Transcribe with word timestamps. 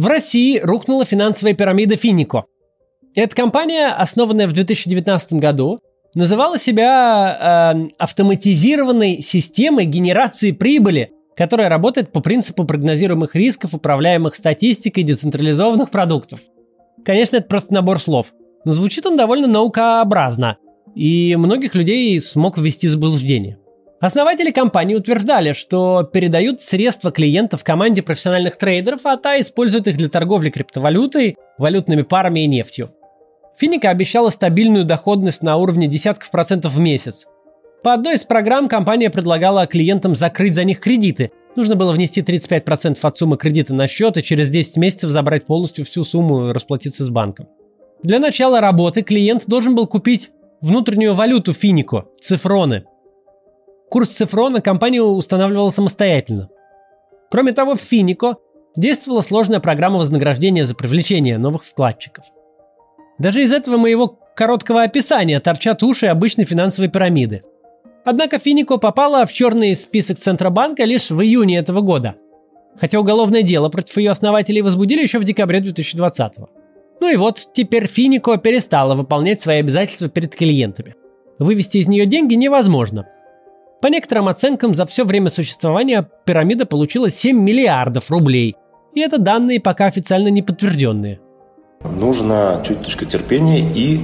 В 0.00 0.06
России 0.06 0.58
рухнула 0.58 1.04
финансовая 1.04 1.52
пирамида 1.52 1.94
Финико. 1.94 2.44
Эта 3.14 3.36
компания, 3.36 3.88
основанная 3.88 4.48
в 4.48 4.52
2019 4.54 5.34
году, 5.34 5.78
называла 6.14 6.58
себя 6.58 7.74
э, 7.76 7.88
автоматизированной 7.98 9.20
системой 9.20 9.84
генерации 9.84 10.52
прибыли, 10.52 11.10
которая 11.36 11.68
работает 11.68 12.12
по 12.12 12.20
принципу 12.22 12.64
прогнозируемых 12.64 13.34
рисков, 13.36 13.74
управляемых 13.74 14.34
статистикой 14.34 15.02
децентрализованных 15.02 15.90
продуктов. 15.90 16.40
Конечно, 17.04 17.36
это 17.36 17.48
просто 17.48 17.74
набор 17.74 18.00
слов, 18.00 18.32
но 18.64 18.72
звучит 18.72 19.04
он 19.04 19.18
довольно 19.18 19.48
наукообразно, 19.48 20.56
и 20.94 21.36
многих 21.36 21.74
людей 21.74 22.18
смог 22.20 22.56
ввести 22.56 22.88
заблуждение. 22.88 23.58
Основатели 24.00 24.50
компании 24.50 24.94
утверждали, 24.94 25.52
что 25.52 26.04
передают 26.04 26.62
средства 26.62 27.12
клиентов 27.12 27.62
команде 27.62 28.00
профессиональных 28.00 28.56
трейдеров, 28.56 29.04
а 29.04 29.18
та 29.18 29.38
использует 29.38 29.88
их 29.88 29.98
для 29.98 30.08
торговли 30.08 30.48
криптовалютой, 30.48 31.36
валютными 31.58 32.00
парами 32.00 32.40
и 32.40 32.46
нефтью. 32.46 32.88
Финика 33.58 33.90
обещала 33.90 34.30
стабильную 34.30 34.86
доходность 34.86 35.42
на 35.42 35.58
уровне 35.58 35.86
десятков 35.86 36.30
процентов 36.30 36.72
в 36.72 36.78
месяц. 36.78 37.26
По 37.82 37.92
одной 37.92 38.14
из 38.14 38.24
программ 38.24 38.68
компания 38.68 39.10
предлагала 39.10 39.66
клиентам 39.66 40.14
закрыть 40.14 40.54
за 40.54 40.64
них 40.64 40.80
кредиты. 40.80 41.30
Нужно 41.54 41.76
было 41.76 41.92
внести 41.92 42.22
35% 42.22 42.98
от 43.02 43.16
суммы 43.18 43.36
кредита 43.36 43.74
на 43.74 43.86
счет 43.86 44.16
и 44.16 44.22
через 44.22 44.48
10 44.48 44.78
месяцев 44.78 45.10
забрать 45.10 45.44
полностью 45.44 45.84
всю 45.84 46.04
сумму 46.04 46.48
и 46.48 46.52
расплатиться 46.52 47.04
с 47.04 47.10
банком. 47.10 47.48
Для 48.02 48.18
начала 48.18 48.62
работы 48.62 49.02
клиент 49.02 49.44
должен 49.46 49.74
был 49.74 49.86
купить 49.86 50.30
внутреннюю 50.62 51.14
валюту 51.14 51.52
Финико– 51.52 52.06
цифроны. 52.20 52.84
Курс 53.90 54.10
цифрона 54.10 54.60
компания 54.60 55.02
устанавливала 55.02 55.70
самостоятельно. 55.70 56.48
Кроме 57.30 57.52
того, 57.52 57.74
в 57.74 57.80
Финико 57.80 58.36
действовала 58.76 59.20
сложная 59.20 59.60
программа 59.60 59.98
вознаграждения 59.98 60.64
за 60.64 60.74
привлечение 60.74 61.38
новых 61.38 61.64
вкладчиков– 61.64 62.24
даже 63.20 63.42
из 63.42 63.52
этого 63.52 63.76
моего 63.76 64.18
короткого 64.34 64.82
описания 64.82 65.40
торчат 65.40 65.82
уши 65.82 66.06
обычной 66.06 66.46
финансовой 66.46 66.88
пирамиды. 66.88 67.42
Однако 68.02 68.38
Финико 68.38 68.78
попала 68.78 69.26
в 69.26 69.32
черный 69.34 69.76
список 69.76 70.16
Центробанка 70.16 70.84
лишь 70.84 71.10
в 71.10 71.20
июне 71.20 71.58
этого 71.58 71.82
года. 71.82 72.14
Хотя 72.80 72.98
уголовное 72.98 73.42
дело 73.42 73.68
против 73.68 73.98
ее 73.98 74.10
основателей 74.10 74.62
возбудили 74.62 75.02
еще 75.02 75.18
в 75.18 75.24
декабре 75.24 75.60
2020 75.60 76.32
Ну 77.02 77.12
и 77.12 77.16
вот, 77.16 77.50
теперь 77.52 77.86
Финико 77.86 78.38
перестала 78.38 78.94
выполнять 78.94 79.42
свои 79.42 79.58
обязательства 79.58 80.08
перед 80.08 80.34
клиентами. 80.34 80.94
Вывести 81.38 81.76
из 81.76 81.88
нее 81.88 82.06
деньги 82.06 82.32
невозможно. 82.36 83.06
По 83.82 83.86
некоторым 83.86 84.28
оценкам, 84.28 84.74
за 84.74 84.86
все 84.86 85.04
время 85.04 85.30
существования 85.30 86.08
пирамида 86.24 86.66
получила 86.66 87.10
7 87.10 87.38
миллиардов 87.38 88.10
рублей. 88.10 88.56
И 88.94 89.00
это 89.00 89.18
данные 89.18 89.60
пока 89.60 89.86
официально 89.86 90.28
не 90.28 90.42
подтвержденные– 90.42 91.20
Нужно 91.84 92.62
чуточку 92.66 93.06
терпения, 93.06 93.60
и 93.60 94.00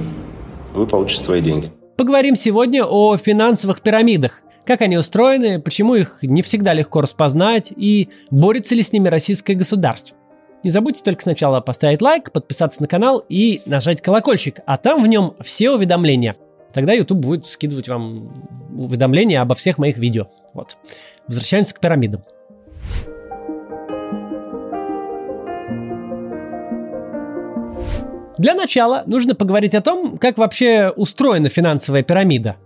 вы 0.73 0.87
получите 0.87 1.23
свои 1.23 1.41
деньги. 1.41 1.71
Поговорим 1.95 2.35
сегодня 2.35 2.83
о 2.85 3.17
финансовых 3.17 3.81
пирамидах. 3.81 4.41
Как 4.65 4.81
они 4.81 4.97
устроены, 4.97 5.61
почему 5.61 5.93
их 5.93 6.17
не 6.23 6.41
всегда 6.41 6.73
легко 6.73 7.01
распознать 7.01 7.71
и 7.75 8.09
борется 8.31 8.73
ли 8.73 8.81
с 8.81 8.91
ними 8.91 9.07
российское 9.07 9.53
государство. 9.53 10.17
Не 10.63 10.71
забудьте 10.71 11.03
только 11.03 11.21
сначала 11.21 11.61
поставить 11.61 12.01
лайк, 12.01 12.31
подписаться 12.31 12.81
на 12.81 12.87
канал 12.87 13.23
и 13.29 13.61
нажать 13.67 14.01
колокольчик, 14.01 14.59
а 14.65 14.77
там 14.77 15.03
в 15.03 15.07
нем 15.07 15.35
все 15.41 15.71
уведомления. 15.71 16.35
Тогда 16.77 16.93
YouTube 16.93 17.17
будет 17.17 17.43
скидывать 17.43 17.87
вам 17.87 18.31
уведомления 18.77 19.41
обо 19.41 19.55
всех 19.55 19.79
моих 19.79 19.97
видео. 19.97 20.27
Вот. 20.53 20.77
Возвращаемся 21.27 21.73
к 21.73 21.79
пирамидам. 21.79 22.21
Для 28.37 28.53
начала 28.53 29.01
нужно 29.07 29.33
поговорить 29.33 29.73
о 29.73 29.81
том, 29.81 30.19
как 30.19 30.37
вообще 30.37 30.93
устроена 30.95 31.49
финансовая 31.49 32.03
пирамида. 32.03 32.57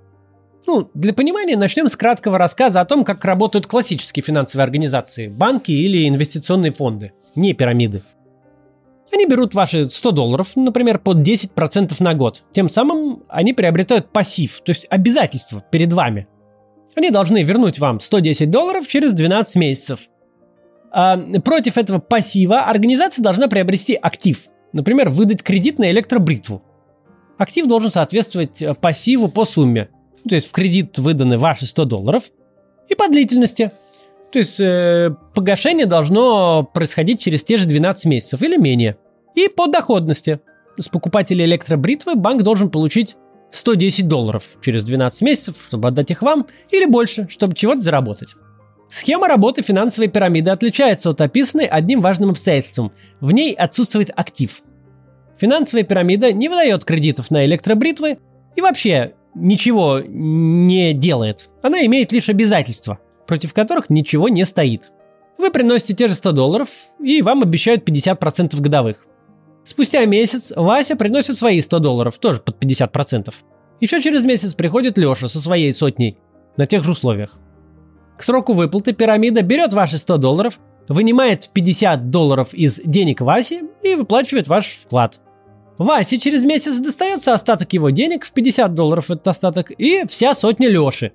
Ну, 0.68 0.90
для 0.94 1.14
понимания 1.14 1.56
начнем 1.56 1.88
с 1.88 1.96
краткого 1.96 2.38
рассказа 2.38 2.81
о 2.81 2.85
том, 2.85 3.06
как 3.06 3.24
работают 3.24 3.66
классические 3.66 4.24
финансовые 4.24 4.66
организации, 4.66 5.30
банки 5.30 5.72
или 5.72 6.06
инвестиционные 6.09 6.74
фонды, 6.74 7.14
не 7.35 7.53
пирамиды. 7.53 8.02
Они 9.13 9.25
берут 9.25 9.53
ваши 9.53 9.89
100 9.89 10.11
долларов, 10.11 10.55
например, 10.55 10.99
под 10.99 11.17
10% 11.17 11.95
на 11.99 12.13
год. 12.13 12.44
Тем 12.53 12.69
самым 12.69 13.23
они 13.27 13.53
приобретают 13.53 14.11
пассив, 14.11 14.61
то 14.63 14.72
есть 14.72 14.88
обязательство 14.89 15.63
перед 15.72 15.91
вами. 15.91 16.27
Они 16.95 17.09
должны 17.09 17.44
вернуть 17.44 17.79
вам 17.79 17.99
110 17.99 18.49
долларов 18.49 18.88
через 18.88 19.13
12 19.13 19.55
месяцев. 19.57 19.99
А 20.91 21.17
против 21.17 21.77
этого 21.77 21.99
пассива 21.99 22.61
организация 22.61 23.23
должна 23.23 23.47
приобрести 23.47 23.95
актив, 23.95 24.49
Например, 24.73 25.09
выдать 25.09 25.43
кредит 25.43 25.79
на 25.79 25.91
электробритву. 25.91 26.63
Актив 27.38 27.67
должен 27.67 27.91
соответствовать 27.91 28.61
э, 28.61 28.73
пассиву 28.73 29.28
по 29.28 29.45
сумме. 29.45 29.89
То 30.28 30.35
есть 30.35 30.47
в 30.47 30.51
кредит 30.51 30.97
выданы 30.97 31.38
ваши 31.38 31.66
100 31.66 31.85
долларов 31.85 32.23
и 32.88 32.95
по 32.95 33.07
длительности. 33.09 33.72
То 34.31 34.39
есть 34.39 34.59
э, 34.59 35.13
погашение 35.33 35.85
должно 35.85 36.63
происходить 36.63 37.19
через 37.22 37.43
те 37.43 37.57
же 37.57 37.67
12 37.67 38.05
месяцев 38.05 38.41
или 38.41 38.57
менее. 38.57 38.97
И 39.36 39.47
по 39.47 39.68
доходности. 39.68 40.40
С 40.80 40.88
покупателя 40.88 41.46
электробритвы 41.46 42.16
банк 42.16 42.44
должен 42.44 42.69
получить 42.69 43.18
110 43.52 44.08
долларов 44.08 44.44
через 44.62 44.84
12 44.84 45.22
месяцев, 45.22 45.64
чтобы 45.68 45.90
отдать 45.90 46.12
их 46.12 46.22
вам, 46.22 46.46
или 46.69 46.86
больше, 46.86 47.28
чтобы 47.30 47.53
чего-то 47.53 47.81
заработать. 47.81 48.30
Схема 48.90 49.28
работы 49.28 49.62
финансовой 49.62 50.09
пирамиды 50.09 50.50
отличается 50.50 51.09
от 51.09 51.22
описанной 51.22 51.66
одним 51.66 52.02
важным 52.02 52.31
обстоятельством. 52.31 52.91
В 53.22 53.31
ней 53.31 53.53
отсутствует 53.53 54.12
актив. 54.16 54.62
Финансовая 55.38 55.84
пирамида 55.84 56.34
не 56.34 56.50
выдает 56.50 56.84
кредитов 56.84 57.31
на 57.31 57.46
электробритвы 57.46 58.20
и 58.56 58.62
вообще 58.62 59.14
ничего 59.34 60.02
не 60.06 60.94
делает. 60.94 61.50
Она 61.62 61.86
имеет 61.86 62.12
лишь 62.12 62.30
обязательства, 62.30 63.00
против 63.28 63.53
которых 63.53 63.90
ничего 63.90 64.28
не 64.28 64.46
стоит. 64.46 64.91
Вы 65.38 65.50
приносите 65.52 65.94
те 65.94 66.08
же 66.08 66.14
100 66.14 66.34
долларов, 66.34 66.70
и 67.00 67.22
вам 67.22 67.41
обещают 67.41 67.88
50% 67.88 68.59
годовых. 68.59 69.08
Спустя 69.63 70.05
месяц 70.05 70.51
Вася 70.55 70.95
приносит 70.95 71.38
свои 71.38 71.61
100 71.61 71.79
долларов, 71.79 72.17
тоже 72.17 72.39
под 72.39 72.61
50%. 72.63 73.33
Еще 73.79 74.01
через 74.01 74.25
месяц 74.25 74.53
приходит 74.53 74.97
Леша 74.97 75.27
со 75.27 75.39
своей 75.39 75.72
сотней, 75.73 76.17
на 76.57 76.67
тех 76.67 76.83
же 76.83 76.91
условиях. 76.91 77.38
К 78.17 78.23
сроку 78.23 78.53
выплаты 78.53 78.94
пирамида 78.94 79.41
берет 79.41 79.73
ваши 79.73 79.97
100 79.97 80.17
долларов, 80.17 80.59
вынимает 80.88 81.49
50 81.53 82.09
долларов 82.09 82.53
из 82.53 82.79
денег 82.83 83.22
Васи 83.22 83.63
и 83.81 83.95
выплачивает 83.95 84.47
ваш 84.47 84.79
вклад. 84.83 85.22
Васе 85.78 86.19
через 86.19 86.43
месяц 86.43 86.78
достается 86.78 87.33
остаток 87.33 87.73
его 87.73 87.89
денег 87.89 88.25
в 88.25 88.31
50 88.31 88.75
долларов 88.75 89.09
этот 89.09 89.28
остаток 89.28 89.72
и 89.72 90.05
вся 90.07 90.35
сотня 90.35 90.69
Леши. 90.69 91.13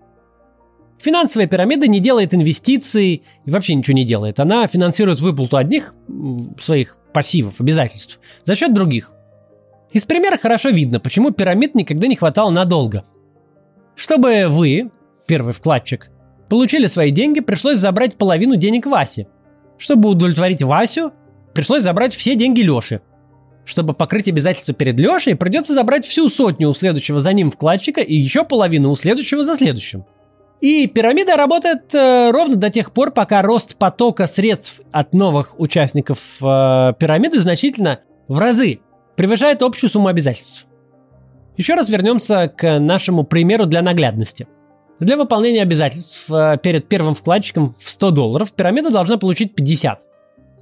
Финансовая 0.99 1.47
пирамида 1.47 1.87
не 1.87 2.01
делает 2.01 2.35
инвестиций 2.35 3.23
и 3.45 3.51
вообще 3.51 3.75
ничего 3.75 3.95
не 3.95 4.05
делает. 4.05 4.41
Она 4.41 4.67
финансирует 4.67 5.21
выплату 5.21 5.57
одних 5.57 5.95
своих 6.61 6.97
пассивов, 7.13 7.61
обязательств 7.61 8.19
за 8.45 8.57
счет 8.57 8.73
других. 8.75 9.13
Из 9.93 10.05
примера 10.05 10.37
хорошо 10.37 10.71
видно, 10.71 11.01
почему 11.01 11.31
пирамид 11.31 11.75
никогда 11.75 12.07
не 12.07 12.17
хватало 12.17 12.51
надолго. 12.51 13.05
Чтобы 13.95 14.49
вы, 14.49 14.91
первый 15.27 15.53
вкладчик, 15.55 16.11
Получили 16.49 16.87
свои 16.87 17.11
деньги, 17.11 17.41
пришлось 17.41 17.79
забрать 17.79 18.17
половину 18.17 18.57
денег 18.57 18.87
Васи. 18.87 19.27
Чтобы 19.79 20.11
удовлетворить 20.11 20.63
Васю, 20.63 21.13
пришлось 21.55 21.83
забрать 21.83 22.15
все 22.15 22.37
деньги 22.37 22.61
Леши. 22.61 23.01
Чтобы 23.65 23.95
покрыть 23.95 24.29
обязательства 24.29 24.75
перед 24.75 24.99
Лешей, 24.99 25.35
придется 25.35 25.75
забрать 25.75 26.07
всю 26.07 26.29
сотню 26.29 26.69
у 26.69 26.75
следующего 26.75 27.19
за 27.19 27.33
ним 27.33 27.51
вкладчика 27.51 28.01
и 28.01 28.15
еще 28.15 28.45
половину 28.45 28.91
у 28.91 28.97
следующего 28.97 29.43
за 29.43 29.57
следующим. 29.57 30.05
И 30.61 30.87
пирамида 30.87 31.37
работает 31.37 31.95
э, 31.95 32.31
ровно 32.31 32.57
до 32.57 32.71
тех 32.71 32.93
пор, 32.93 33.11
пока 33.11 33.43
рост 33.43 33.77
потока 33.77 34.27
средств 34.27 34.81
от 34.91 35.13
новых 35.13 35.61
участников 35.61 36.19
э, 36.41 36.93
пирамиды 36.99 37.39
значительно 37.41 38.01
в 38.27 38.39
разы 38.39 38.81
превышает 39.17 39.63
общую 39.63 39.91
сумму 39.91 40.09
обязательств. 40.09 40.67
Еще 41.57 41.75
раз 41.75 41.89
вернемся 41.89 42.49
к 42.49 42.79
нашему 42.79 43.25
примеру 43.25 43.67
для 43.67 43.83
наглядности– 43.83 44.49
для 44.99 45.17
выполнения 45.17 45.63
обязательств 45.63 46.31
э, 46.31 46.57
перед 46.63 46.89
первым 46.89 47.15
вкладчиком 47.15 47.75
в 47.79 47.91
100 47.91 48.11
долларов 48.13 48.53
пирамида 48.53 48.91
должна 48.91 49.19
получить 49.19 49.55
50. 49.55 50.01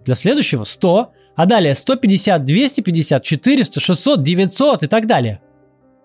Для 0.05 0.15
следующего 0.17 0.65
100, 0.65 1.13
а 1.37 1.47
далее 1.47 1.75
150, 1.75 2.45
250, 2.45 3.23
400, 3.23 3.81
600, 3.81 4.23
900 4.23 4.83
и 4.83 4.87
так 4.89 5.07
далее. 5.07 5.41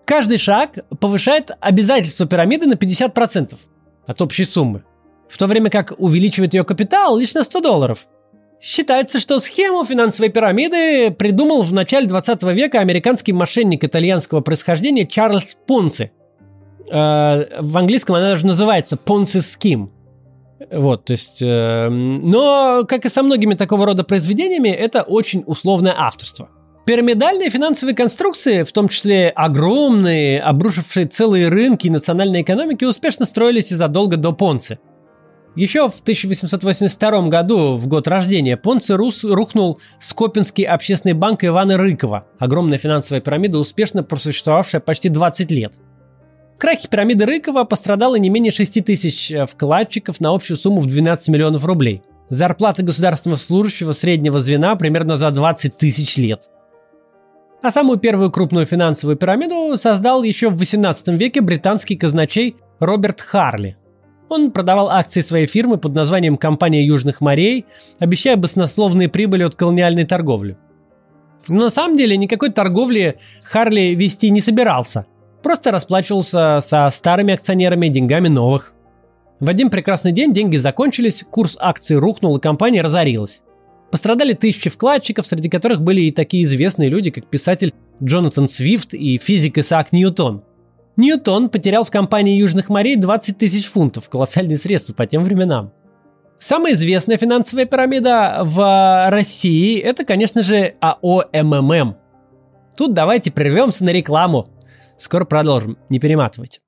Каждый 0.04 0.38
шаг 0.38 0.78
повышает 1.00 1.50
обязательство 1.60 2.26
пирамиды 2.26 2.66
на 2.66 2.74
50% 2.74 3.56
от 4.06 4.22
общей 4.22 4.44
суммы, 4.44 4.84
в 5.28 5.38
то 5.38 5.46
время 5.46 5.70
как 5.70 5.94
увеличивает 5.98 6.54
ее 6.54 6.64
капитал 6.64 7.16
лишь 7.16 7.34
на 7.34 7.44
100 7.44 7.60
долларов. 7.60 8.06
Считается, 8.60 9.18
что 9.18 9.40
схему 9.40 9.84
финансовой 9.84 10.30
пирамиды 10.30 11.10
придумал 11.10 11.62
в 11.62 11.72
начале 11.72 12.06
20 12.06 12.42
века 12.44 12.80
американский 12.80 13.32
мошенник 13.32 13.84
итальянского 13.84 14.40
происхождения 14.40 15.06
Чарльз 15.06 15.56
Понци– 15.66 16.10
Э, 16.90 17.60
в 17.60 17.76
английском 17.76 18.16
она 18.16 18.30
даже 18.30 18.46
называется 18.46 18.96
Ponzi 18.96 19.38
Scheme. 19.38 19.88
Вот, 20.72 21.04
то 21.04 21.12
есть... 21.12 21.40
Э, 21.40 21.88
но, 21.88 22.84
как 22.88 23.06
и 23.06 23.08
со 23.08 23.22
многими 23.22 23.54
такого 23.54 23.86
рода 23.86 24.04
произведениями, 24.04 24.68
это 24.68 25.02
очень 25.02 25.44
условное 25.46 25.94
авторство. 25.96 26.50
Пирамидальные 26.90 27.50
финансовые 27.50 27.94
конструкции, 27.94 28.64
в 28.64 28.72
том 28.72 28.88
числе 28.88 29.28
огромные, 29.28 30.42
обрушившие 30.42 31.06
целые 31.06 31.48
рынки 31.48 31.86
и 31.86 31.90
национальные 31.90 32.42
экономики, 32.42 32.82
успешно 32.82 33.26
строились 33.26 33.70
и 33.70 33.76
задолго 33.76 34.16
до 34.16 34.32
Понци. 34.32 34.80
Еще 35.54 35.88
в 35.88 36.00
1882 36.00 37.28
году, 37.28 37.76
в 37.76 37.86
год 37.86 38.08
рождения, 38.08 38.56
Понци 38.56 38.96
Рус 38.96 39.22
рухнул 39.22 39.78
Скопинский 40.00 40.64
общественный 40.64 41.12
банк 41.12 41.44
Ивана 41.44 41.76
Рыкова, 41.76 42.26
огромная 42.40 42.78
финансовая 42.78 43.20
пирамида, 43.20 43.60
успешно 43.60 44.02
просуществовавшая 44.02 44.80
почти 44.80 45.10
20 45.10 45.48
лет. 45.52 45.74
В 46.56 46.58
крахе 46.58 46.88
пирамиды 46.88 47.24
Рыкова 47.24 47.62
пострадало 47.62 48.16
не 48.16 48.30
менее 48.30 48.50
6 48.50 48.84
тысяч 48.84 49.30
э, 49.30 49.46
вкладчиков 49.46 50.18
на 50.18 50.34
общую 50.34 50.56
сумму 50.56 50.80
в 50.80 50.86
12 50.86 51.28
миллионов 51.28 51.64
рублей. 51.64 52.02
Зарплата 52.30 52.82
государственного 52.82 53.38
служащего 53.38 53.92
среднего 53.92 54.40
звена 54.40 54.74
примерно 54.74 55.14
за 55.14 55.30
20 55.30 55.78
тысяч 55.78 56.16
лет– 56.16 56.50
а 57.62 57.70
самую 57.70 57.98
первую 57.98 58.30
крупную 58.30 58.66
финансовую 58.66 59.16
пирамиду 59.16 59.76
создал 59.76 60.22
еще 60.22 60.48
в 60.48 60.56
18 60.56 61.08
веке 61.08 61.40
британский 61.40 61.96
казначей 61.96 62.56
Роберт 62.78 63.20
Харли. 63.20 63.76
Он 64.28 64.52
продавал 64.52 64.90
акции 64.90 65.20
своей 65.20 65.46
фирмы 65.46 65.76
под 65.76 65.94
названием 65.94 66.36
«Компания 66.36 66.86
Южных 66.86 67.20
морей», 67.20 67.66
обещая 67.98 68.36
баснословные 68.36 69.08
прибыли 69.08 69.42
от 69.42 69.56
колониальной 69.56 70.04
торговли. 70.04 70.56
Но 71.48 71.64
на 71.64 71.70
самом 71.70 71.96
деле 71.96 72.16
никакой 72.16 72.50
торговли 72.50 73.18
Харли 73.44 73.94
вести 73.94 74.30
не 74.30 74.40
собирался. 74.40 75.06
Просто 75.42 75.72
расплачивался 75.72 76.60
со 76.62 76.88
старыми 76.90 77.34
акционерами 77.34 77.88
деньгами 77.88 78.28
новых. 78.28 78.72
В 79.40 79.48
один 79.48 79.70
прекрасный 79.70 80.12
день 80.12 80.32
деньги 80.32 80.56
закончились, 80.56 81.24
курс 81.28 81.56
акций 81.58 81.96
рухнул 81.96 82.36
и 82.36 82.40
компания 82.40 82.82
разорилась. 82.82 83.42
Пострадали 83.90 84.34
тысячи 84.34 84.70
вкладчиков, 84.70 85.26
среди 85.26 85.48
которых 85.48 85.82
были 85.82 86.02
и 86.02 86.10
такие 86.12 86.44
известные 86.44 86.88
люди, 86.88 87.10
как 87.10 87.26
писатель 87.26 87.74
Джонатан 88.02 88.48
Свифт 88.48 88.94
и 88.94 89.18
физик 89.18 89.58
Исаак 89.58 89.92
Ньютон. 89.92 90.44
Ньютон 90.96 91.48
потерял 91.48 91.84
в 91.84 91.90
компании 91.90 92.36
Южных 92.36 92.68
морей 92.68 92.96
20 92.96 93.38
тысяч 93.38 93.66
фунтов, 93.66 94.08
колоссальные 94.08 94.58
средства 94.58 94.92
по 94.92 95.06
тем 95.06 95.24
временам. 95.24 95.72
Самая 96.38 96.72
известная 96.72 97.18
финансовая 97.18 97.66
пирамида 97.66 98.42
в 98.44 99.10
России– 99.10 99.78
это, 99.80 100.04
конечно 100.04 100.42
же, 100.42 100.74
АО 100.80 101.24
МММ. 101.32 101.96
Тут 102.76 102.94
давайте 102.94 103.30
прервемся 103.30 103.84
на 103.84 103.90
рекламу. 103.90 104.48
Скоро 104.96 105.24
продолжим, 105.24 105.76
не 105.90 105.98
перематывайте. 105.98 106.60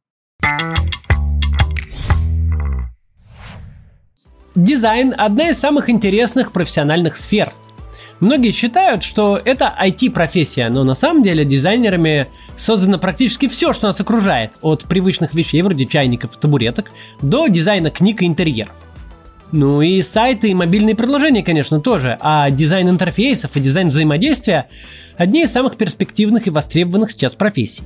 Дизайн– 4.54 5.14
одна 5.16 5.48
из 5.48 5.58
самых 5.58 5.88
интересных 5.88 6.52
профессиональных 6.52 7.16
сфер. 7.16 7.48
Многие 8.20 8.52
считают, 8.52 9.02
что 9.02 9.40
это 9.42 9.74
IT-профессия, 9.82 10.68
но 10.68 10.84
на 10.84 10.94
самом 10.94 11.22
деле 11.22 11.44
дизайнерами 11.44 12.28
создано 12.56 12.98
практически 12.98 13.48
все, 13.48 13.72
что 13.72 13.86
нас 13.86 13.98
окружает, 14.00 14.58
от 14.60 14.84
привычных 14.84 15.34
вещей 15.34 15.62
вроде 15.62 15.86
чайников 15.86 16.36
и 16.36 16.38
табуреток 16.38 16.92
до 17.22 17.48
дизайна 17.48 17.90
книг 17.90 18.20
и 18.20 18.26
интерьеров. 18.26 18.74
Ну 19.52 19.80
и 19.80 20.02
сайты 20.02 20.50
и 20.50 20.54
мобильные 20.54 20.94
приложения, 20.94 21.42
конечно, 21.42 21.80
тоже, 21.80 22.18
а 22.20 22.50
дизайн 22.50 22.90
интерфейсов 22.90 23.56
и 23.56 23.60
дизайн 23.60 23.88
взаимодействия– 23.88 24.68
одни 25.16 25.44
из 25.44 25.52
самых 25.52 25.76
перспективных 25.76 26.46
и 26.46 26.50
востребованных 26.50 27.10
сейчас 27.10 27.34
профессий. 27.34 27.84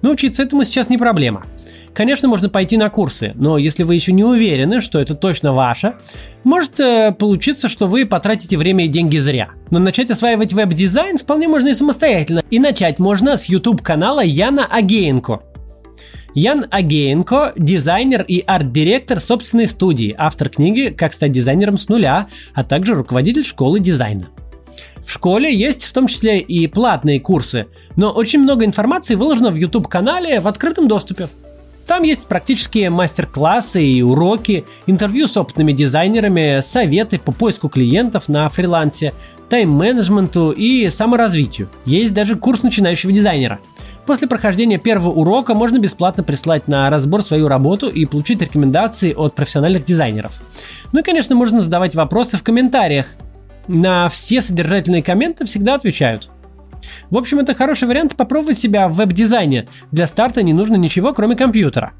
Научиться 0.00 0.44
этому 0.44 0.62
сейчас 0.62 0.88
не 0.88 0.96
проблема– 0.96 1.44
Конечно, 1.94 2.26
можно 2.26 2.48
пойти 2.48 2.78
на 2.78 2.88
курсы, 2.88 3.32
но 3.34 3.58
если 3.58 3.82
вы 3.82 3.94
еще 3.94 4.12
не 4.12 4.24
уверены, 4.24 4.80
что 4.80 4.98
это 4.98 5.14
точно 5.14 5.52
ваше, 5.52 5.94
может 6.42 6.80
э, 6.80 7.12
получиться, 7.12 7.68
что 7.68 7.86
вы 7.86 8.06
потратите 8.06 8.56
время 8.56 8.86
и 8.86 8.88
деньги 8.88 9.18
зря. 9.18 9.50
Но 9.70 9.78
начать 9.78 10.10
осваивать 10.10 10.54
веб-дизайн 10.54 11.18
вполне 11.18 11.48
можно 11.48 11.68
и 11.68 11.74
самостоятельно. 11.74 12.42
И 12.50 12.58
начать 12.58 12.98
можно 12.98 13.36
с 13.36 13.44
YouTube-канала 13.46 14.24
Яна 14.24 14.66
Агеенко. 14.66 15.40
Ян 16.34 16.64
Агеенко– 16.70 17.52
дизайнер 17.56 18.22
и 18.22 18.40
арт-директор 18.40 19.20
собственной 19.20 19.68
студии, 19.68 20.14
автор 20.16 20.48
книги 20.48 20.88
«Как 20.88 21.12
стать 21.12 21.32
дизайнером 21.32 21.76
с 21.76 21.90
нуля», 21.90 22.28
а 22.54 22.64
также 22.64 22.94
руководитель 22.94 23.44
школы 23.44 23.80
дизайна. 23.80 24.28
В 25.04 25.12
школе 25.12 25.54
есть 25.54 25.84
в 25.84 25.92
том 25.92 26.06
числе 26.06 26.38
и 26.40 26.66
платные 26.68 27.20
курсы, 27.20 27.66
но 27.96 28.10
очень 28.10 28.38
много 28.38 28.64
информации 28.64 29.14
выложено 29.14 29.50
в 29.50 29.56
YouTube-канале 29.56 30.40
в 30.40 30.48
открытом 30.48 30.88
доступе. 30.88 31.28
Там 31.86 32.04
есть 32.04 32.26
практические 32.26 32.90
мастер-классы 32.90 33.84
и 33.84 34.02
уроки, 34.02 34.64
интервью 34.86 35.26
с 35.26 35.36
опытными 35.36 35.72
дизайнерами, 35.72 36.60
советы 36.60 37.18
по 37.18 37.32
поиску 37.32 37.68
клиентов 37.68 38.28
на 38.28 38.48
фрилансе, 38.48 39.12
тайм-менеджменту 39.48 40.52
и 40.52 40.88
саморазвитию. 40.90 41.68
Есть 41.84 42.14
даже 42.14 42.36
курс 42.36 42.62
начинающего 42.62 43.12
дизайнера. 43.12 43.58
После 44.06 44.26
прохождения 44.26 44.78
первого 44.78 45.10
урока 45.10 45.54
можно 45.54 45.78
бесплатно 45.78 46.22
прислать 46.24 46.68
на 46.68 46.88
разбор 46.90 47.22
свою 47.22 47.48
работу 47.48 47.88
и 47.88 48.04
получить 48.06 48.42
рекомендации 48.42 49.12
от 49.12 49.34
профессиональных 49.34 49.84
дизайнеров. 49.84 50.32
Ну 50.92 51.00
и, 51.00 51.02
конечно, 51.02 51.34
можно 51.34 51.60
задавать 51.60 51.94
вопросы 51.94 52.36
в 52.36 52.42
комментариях. 52.42 53.06
На 53.68 54.08
все 54.08 54.40
содержательные 54.40 55.02
комменты 55.02 55.44
всегда 55.46 55.74
отвечают. 55.74 56.30
В 57.10 57.16
общем, 57.16 57.38
это 57.38 57.54
хороший 57.54 57.88
вариант 57.88 58.16
попробовать 58.16 58.58
себя 58.58 58.88
в 58.88 58.94
веб-дизайне. 58.94 59.66
Для 59.90 60.06
старта 60.06 60.42
не 60.42 60.52
нужно 60.52 60.76
ничего, 60.76 61.12
кроме 61.12 61.36
компьютера. 61.36 61.92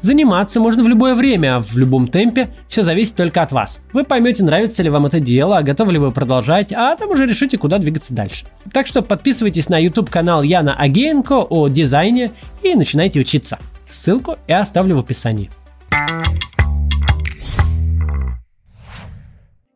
Заниматься 0.00 0.60
можно 0.60 0.84
в 0.84 0.88
любое 0.88 1.14
время, 1.14 1.56
а 1.56 1.60
в 1.60 1.76
любом 1.76 2.06
темпе, 2.06 2.50
все 2.68 2.84
зависит 2.84 3.16
только 3.16 3.42
от 3.42 3.50
вас. 3.50 3.82
Вы 3.92 4.04
поймете, 4.04 4.44
нравится 4.44 4.82
ли 4.82 4.90
вам 4.90 5.06
это 5.06 5.18
дело, 5.18 5.60
готовы 5.62 5.92
ли 5.92 5.98
вы 5.98 6.12
продолжать, 6.12 6.72
а 6.72 6.94
там 6.94 7.10
уже 7.10 7.26
решите, 7.26 7.58
куда 7.58 7.78
двигаться 7.78 8.14
дальше. 8.14 8.46
Так 8.72 8.86
что 8.86 9.02
подписывайтесь 9.02 9.68
на 9.68 9.78
YouTube 9.78 10.08
канал 10.08 10.42
Яна 10.42 10.74
Агеенко 10.74 11.46
о 11.50 11.68
дизайне 11.68 12.30
и 12.62 12.74
начинайте 12.74 13.18
учиться. 13.20 13.58
Ссылку 13.90 14.36
я 14.46 14.60
оставлю 14.60 14.96
в 14.96 15.00
описании. 15.00 15.50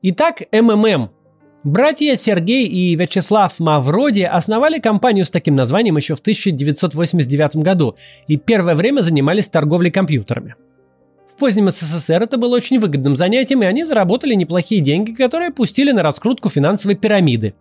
Итак, 0.02 0.42
МММ 0.52 1.10
Братья 1.64 2.16
Сергей 2.16 2.66
и 2.66 2.96
Вячеслав 2.96 3.60
Мавроди 3.60 4.22
основали 4.22 4.80
компанию 4.80 5.24
с 5.24 5.30
таким 5.30 5.54
названием 5.54 5.96
еще 5.96 6.16
в 6.16 6.18
1989 6.18 7.56
году 7.56 7.94
и 8.26 8.36
первое 8.36 8.74
время 8.74 9.00
занимались 9.02 9.46
торговлей 9.46 9.92
компьютерами. 9.92 10.56
В 11.32 11.38
позднем 11.38 11.70
СССР 11.70 12.20
это 12.24 12.36
было 12.36 12.56
очень 12.56 12.80
выгодным 12.80 13.14
занятием, 13.14 13.62
и 13.62 13.66
они 13.66 13.84
заработали 13.84 14.34
неплохие 14.34 14.80
деньги, 14.80 15.12
которые 15.12 15.52
пустили 15.52 15.92
на 15.92 16.02
раскрутку 16.02 16.48
финансовой 16.50 16.96
пирамиды. 16.96 17.54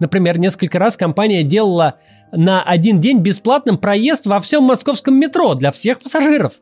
Например, 0.00 0.38
несколько 0.38 0.78
раз 0.78 0.98
компания 0.98 1.42
делала 1.42 1.94
на 2.32 2.62
один 2.62 3.00
день 3.00 3.20
бесплатным 3.20 3.78
проезд 3.78 4.26
во 4.26 4.40
всем 4.42 4.64
московском 4.64 5.18
метро 5.18 5.54
для 5.54 5.72
всех 5.72 6.00
пассажиров. 6.00 6.54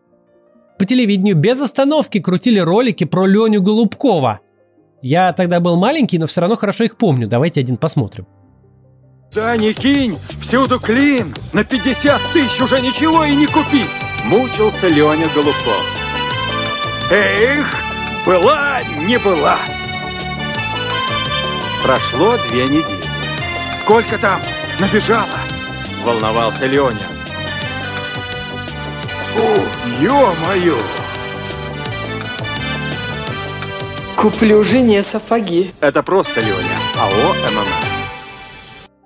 По 0.78 0.84
телевидению 0.84 1.34
без 1.34 1.60
остановки 1.60 2.20
крутили 2.20 2.60
ролики 2.60 3.02
про 3.02 3.26
Леню 3.26 3.62
Голубкова– 3.62 4.42
я 5.02 5.32
тогда 5.32 5.60
был 5.60 5.76
маленький, 5.76 6.18
но 6.18 6.26
все 6.26 6.40
равно 6.40 6.56
хорошо 6.56 6.84
их 6.84 6.96
помню. 6.96 7.28
Давайте 7.28 7.60
один 7.60 7.76
посмотрим. 7.76 8.26
Да 9.34 9.56
не 9.56 9.74
кинь, 9.74 10.16
всюду 10.40 10.80
клин. 10.80 11.34
На 11.52 11.62
50 11.62 12.20
тысяч 12.32 12.60
уже 12.60 12.80
ничего 12.80 13.24
и 13.24 13.36
не 13.36 13.46
купить. 13.46 13.90
Мучился 14.24 14.88
Леня 14.88 15.28
Голубков. 15.34 15.84
Эх, 17.10 17.66
была, 18.26 18.80
не 19.06 19.18
была. 19.18 19.56
Прошло 21.82 22.36
две 22.50 22.64
недели. 22.64 23.04
Сколько 23.80 24.18
там 24.18 24.40
набежало? 24.80 25.28
Волновался 26.04 26.66
Леня. 26.66 27.06
О, 29.36 30.02
ё-моё! 30.02 30.76
Куплю 34.20 34.64
жене 34.64 35.00
сапоги. 35.02 35.70
Это 35.80 36.02
просто 36.02 36.40
Леня. 36.40 36.56
АО 36.98 37.34
МММ. 37.52 37.68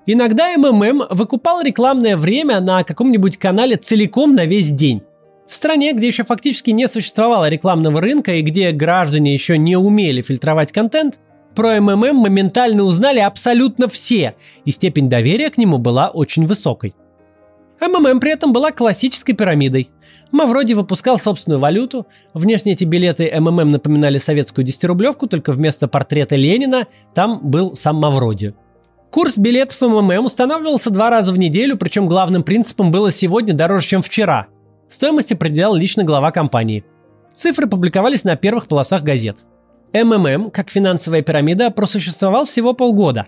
Иногда 0.07 0.57
МММ 0.57 1.03
выкупал 1.11 1.61
рекламное 1.61 2.17
время 2.17 2.61
на 2.61 2.83
каком-нибудь 2.83 3.37
канале 3.37 3.77
целиком 3.77 4.33
на 4.33 4.47
весь 4.47 4.71
день. 4.71 5.03
В 5.47 5.55
стране, 5.55 5.93
где 5.93 6.07
еще 6.07 6.25
фактически 6.25 6.71
не 6.71 6.89
существовало 6.89 7.51
рекламного 7.51 8.01
рынка 8.01 8.37
и 8.37 8.41
где 8.41 8.71
граждане 8.71 9.35
еще 9.35 9.59
не 9.59 9.77
умели 9.77 10.23
фильтровать 10.23 10.73
контент, 10.73 11.19
про 11.55 11.79
МММ 11.79 12.17
моментально 12.17 12.85
узнали 12.85 13.19
абсолютно 13.19 13.89
все, 13.89 14.35
и 14.65 14.71
степень 14.71 15.11
доверия 15.11 15.51
к 15.51 15.59
нему 15.59 15.77
была 15.77 16.09
очень 16.09 16.47
высокой. 16.47 16.95
МММ 17.83 18.19
при 18.19 18.31
этом 18.31 18.55
была 18.55 18.71
классической 18.71 19.35
пирамидой. 19.35 19.91
Мавроди 20.33 20.73
выпускал 20.73 21.19
собственную 21.19 21.61
валюту. 21.61 22.07
Внешне 22.35 22.73
эти 22.73 22.85
билеты 22.85 23.31
МММ 23.39 23.71
напоминали 23.71 24.19
советскую 24.19 24.67
10-рублевку, 24.67 25.29
только 25.29 25.53
вместо 25.53 25.87
портрета 25.89 26.37
Ленина 26.37 26.87
там 27.15 27.39
был 27.43 27.75
сам 27.75 27.97
Мавроди. 27.97 28.55
Курс 29.11 29.37
билетов 29.37 29.79
МММ 29.83 30.25
устанавливался 30.25 30.89
два 30.91 31.11
раза 31.11 31.33
в 31.33 31.39
неделю, 31.39 31.77
причем 31.77 32.09
главным 32.09 32.43
принципом 32.43 32.91
было 32.91 33.13
сегодня 33.13 33.53
дороже, 33.53 33.87
чем 33.87 34.03
вчера. 34.03 34.47
Стоимость 34.89 35.33
определял 35.33 35.75
лично 35.75 36.03
глава 36.03 36.33
компании. 36.33 36.85
Цифры 37.35 37.67
публиковались 37.67 38.25
на 38.25 38.37
первых 38.37 38.69
полосах 38.69 39.03
газет. 39.03 39.45
МММ, 39.93 40.51
как 40.51 40.71
финансовая 40.71 41.21
пирамида, 41.21 41.71
просуществовал 41.71 42.47
всего 42.47 42.73
полгода. 42.73 43.27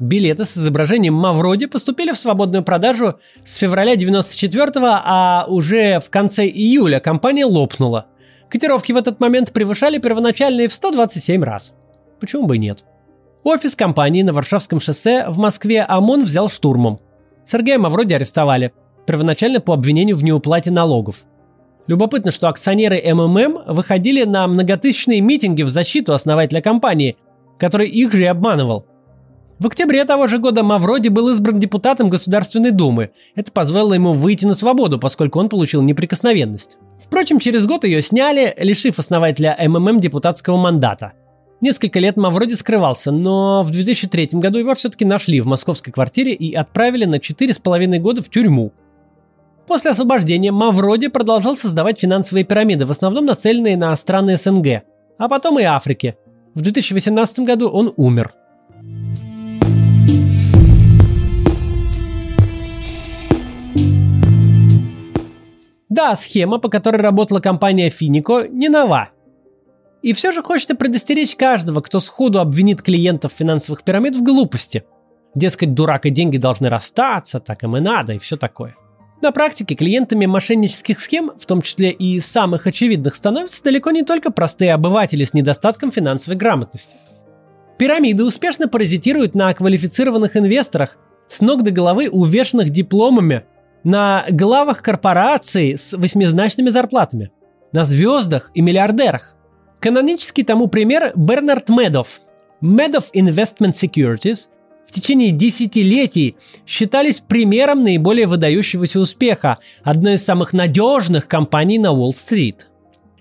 Билеты 0.00 0.44
с 0.44 0.56
изображением 0.56 1.14
Мавроди 1.14 1.66
поступили 1.66 2.12
в 2.12 2.16
свободную 2.16 2.62
продажу 2.62 3.18
с 3.44 3.56
февраля 3.56 3.94
94-го, 3.94 4.86
а 4.86 5.44
уже 5.48 5.98
в 5.98 6.08
конце 6.08 6.46
июля 6.46 7.00
компания 7.00 7.44
лопнула. 7.44 8.06
Котировки 8.48 8.92
в 8.92 8.96
этот 8.96 9.18
момент 9.18 9.52
превышали 9.52 9.98
первоначальные 9.98 10.68
в 10.68 10.72
127 10.72 11.42
раз. 11.42 11.72
Почему 12.20 12.46
бы 12.46 12.56
и 12.56 12.60
нет? 12.60 12.84
Офис 13.42 13.74
компании 13.74 14.22
на 14.22 14.32
Варшавском 14.32 14.80
шоссе 14.80 15.28
в 15.28 15.38
Москве 15.38 15.82
ОМОН 15.82 16.24
взял 16.24 16.48
штурмом. 16.48 17.00
Сергея 17.44 17.78
Мавроди 17.78 18.14
арестовали, 18.14 18.72
первоначально 19.06 19.60
по 19.60 19.74
обвинению 19.74 20.16
в 20.16 20.22
неуплате 20.22 20.70
налогов. 20.70 21.24
Любопытно, 21.88 22.30
что 22.30 22.48
акционеры 22.48 23.02
МММ 23.02 23.62
выходили 23.66 24.24
на 24.24 24.46
многотысячные 24.46 25.22
митинги 25.22 25.62
в 25.62 25.70
защиту 25.70 26.12
основателя 26.12 26.60
компании, 26.60 27.16
который 27.58 27.88
их 27.88 28.12
же 28.12 28.22
и 28.22 28.26
обманывал. 28.26 28.86
В 29.58 29.66
октябре 29.66 30.04
того 30.04 30.28
же 30.28 30.38
года 30.38 30.62
Мавроди 30.62 31.08
был 31.08 31.28
избран 31.30 31.58
депутатом 31.58 32.10
Государственной 32.10 32.70
Думы. 32.70 33.10
Это 33.34 33.50
позволило 33.50 33.94
ему 33.94 34.12
выйти 34.12 34.44
на 34.44 34.54
свободу, 34.54 34.98
поскольку 34.98 35.40
он 35.40 35.48
получил 35.48 35.82
неприкосновенность. 35.82 36.76
Впрочем, 37.04 37.40
через 37.40 37.66
год 37.66 37.84
ее 37.84 38.02
сняли, 38.02 38.54
лишив 38.58 38.98
основателя 38.98 39.56
МММ 39.58 40.00
депутатского 40.00 40.56
мандата. 40.56 41.12
Несколько 41.60 41.98
лет 41.98 42.16
Мавроди 42.16 42.54
скрывался, 42.54 43.10
но 43.10 43.64
в 43.64 43.70
2003 43.70 44.28
году 44.34 44.58
его 44.58 44.74
все-таки 44.74 45.04
нашли 45.04 45.40
в 45.40 45.46
московской 45.46 45.92
квартире 45.92 46.34
и 46.34 46.54
отправили 46.54 47.04
на 47.04 47.16
4,5 47.16 47.98
года 47.98 48.22
в 48.22 48.28
тюрьму– 48.28 48.72
После 49.68 49.90
освобождения 49.90 50.50
Мавроди 50.50 51.08
продолжал 51.08 51.54
создавать 51.54 52.00
финансовые 52.00 52.44
пирамиды, 52.44 52.86
в 52.86 52.90
основном 52.90 53.26
нацеленные 53.26 53.76
на 53.76 53.94
страны 53.96 54.38
СНГ, 54.38 54.82
а 55.18 55.28
потом 55.28 55.58
и 55.58 55.62
Африки. 55.62 56.16
В 56.54 56.62
2018 56.62 57.40
году 57.40 57.68
он 57.68 57.92
умер. 57.96 58.32
Да, 65.98 66.14
схема, 66.14 66.60
по 66.60 66.68
которой 66.68 67.00
работала 67.00 67.40
компания 67.40 67.90
Финико, 67.90 68.46
не 68.48 68.68
нова. 68.68 69.08
И 70.00 70.12
все 70.12 70.30
же 70.30 70.44
хочется 70.44 70.76
предостеречь 70.76 71.34
каждого, 71.34 71.80
кто 71.80 71.98
сходу 71.98 72.38
обвинит 72.38 72.82
клиентов 72.82 73.32
финансовых 73.36 73.82
пирамид 73.82 74.14
в 74.14 74.22
глупости. 74.22 74.84
Дескать, 75.34 75.74
дурак 75.74 76.06
и 76.06 76.10
деньги 76.10 76.36
должны 76.36 76.68
расстаться, 76.68 77.40
так 77.40 77.64
им 77.64 77.76
и 77.76 77.80
надо, 77.80 78.12
и 78.12 78.18
все 78.20 78.36
такое. 78.36 78.76
На 79.22 79.32
практике 79.32 79.74
клиентами 79.74 80.24
мошеннических 80.26 81.00
схем, 81.00 81.32
в 81.36 81.44
том 81.46 81.62
числе 81.62 81.90
и 81.90 82.20
самых 82.20 82.68
очевидных, 82.68 83.16
становятся 83.16 83.64
далеко 83.64 83.90
не 83.90 84.04
только 84.04 84.30
простые 84.30 84.74
обыватели 84.74 85.24
с 85.24 85.34
недостатком 85.34 85.90
финансовой 85.90 86.36
грамотности. 86.36 86.94
Пирамиды 87.76 88.22
успешно 88.22 88.68
паразитируют 88.68 89.34
на 89.34 89.52
квалифицированных 89.52 90.36
инвесторах, 90.36 90.96
с 91.28 91.40
ног 91.40 91.64
до 91.64 91.72
головы 91.72 92.08
увешанных 92.08 92.70
дипломами, 92.70 93.46
на 93.84 94.26
главах 94.30 94.82
корпораций 94.82 95.76
с 95.76 95.96
восьмизначными 95.96 96.68
зарплатами, 96.68 97.30
на 97.72 97.84
звездах 97.84 98.50
и 98.54 98.60
миллиардерах. 98.60 99.34
Канонический 99.80 100.44
тому 100.44 100.66
пример 100.66 101.12
Бернард 101.14 101.68
Медов. 101.68 102.20
Медов 102.60 103.10
Investment 103.14 103.72
Securities 103.72 104.48
в 104.88 104.92
течение 104.92 105.30
десятилетий 105.32 106.36
считались 106.66 107.20
примером 107.20 107.84
наиболее 107.84 108.26
выдающегося 108.26 109.00
успеха, 109.00 109.56
одной 109.84 110.14
из 110.14 110.24
самых 110.24 110.52
надежных 110.52 111.28
компаний 111.28 111.78
на 111.78 111.92
Уолл-стрит. 111.92 112.68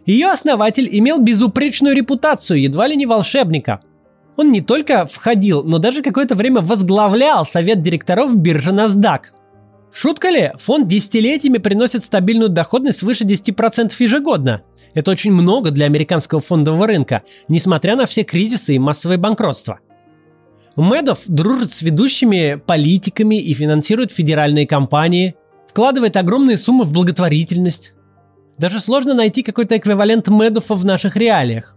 Ее 0.05 0.29
основатель 0.29 0.87
имел 0.89 1.19
безупречную 1.19 1.93
репутацию, 1.93 2.61
едва 2.61 2.87
ли 2.87 2.95
не 2.95 3.05
волшебника. 3.05 3.81
Он 4.37 4.51
не 4.51 4.61
только 4.61 5.05
входил, 5.05 5.63
но 5.63 5.79
даже 5.79 6.01
какое-то 6.01 6.35
время 6.35 6.61
возглавлял 6.61 7.45
совет 7.45 7.81
директоров 7.81 8.35
биржи 8.35 8.71
NASDAQ. 8.71 9.19
Шутка 9.99 10.29
ли, 10.29 10.51
фонд 10.59 10.87
десятилетиями 10.87 11.57
приносит 11.57 12.03
стабильную 12.03 12.49
доходность 12.49 12.99
свыше 12.99 13.23
10% 13.23 13.95
ежегодно. 13.97 14.61
Это 14.93 15.09
очень 15.09 15.31
много 15.31 15.71
для 15.71 15.87
американского 15.87 16.39
фондового 16.39 16.85
рынка, 16.85 17.23
несмотря 17.47 17.95
на 17.95 18.05
все 18.05 18.21
кризисы 18.21 18.75
и 18.75 18.79
массовые 18.79 19.17
банкротства. 19.17 19.79
Медов 20.75 21.21
дружит 21.25 21.71
с 21.71 21.81
ведущими 21.81 22.61
политиками 22.63 23.41
и 23.41 23.55
финансирует 23.55 24.11
федеральные 24.11 24.67
кампании, 24.67 25.33
вкладывает 25.67 26.15
огромные 26.15 26.57
суммы 26.57 26.83
в 26.83 26.91
благотворительность. 26.91 27.93
Даже 28.59 28.79
сложно 28.79 29.15
найти 29.15 29.41
какой-то 29.41 29.77
эквивалент 29.77 30.27
Медофа 30.27 30.75
в 30.75 30.85
наших 30.85 31.15
реалиях. 31.15 31.75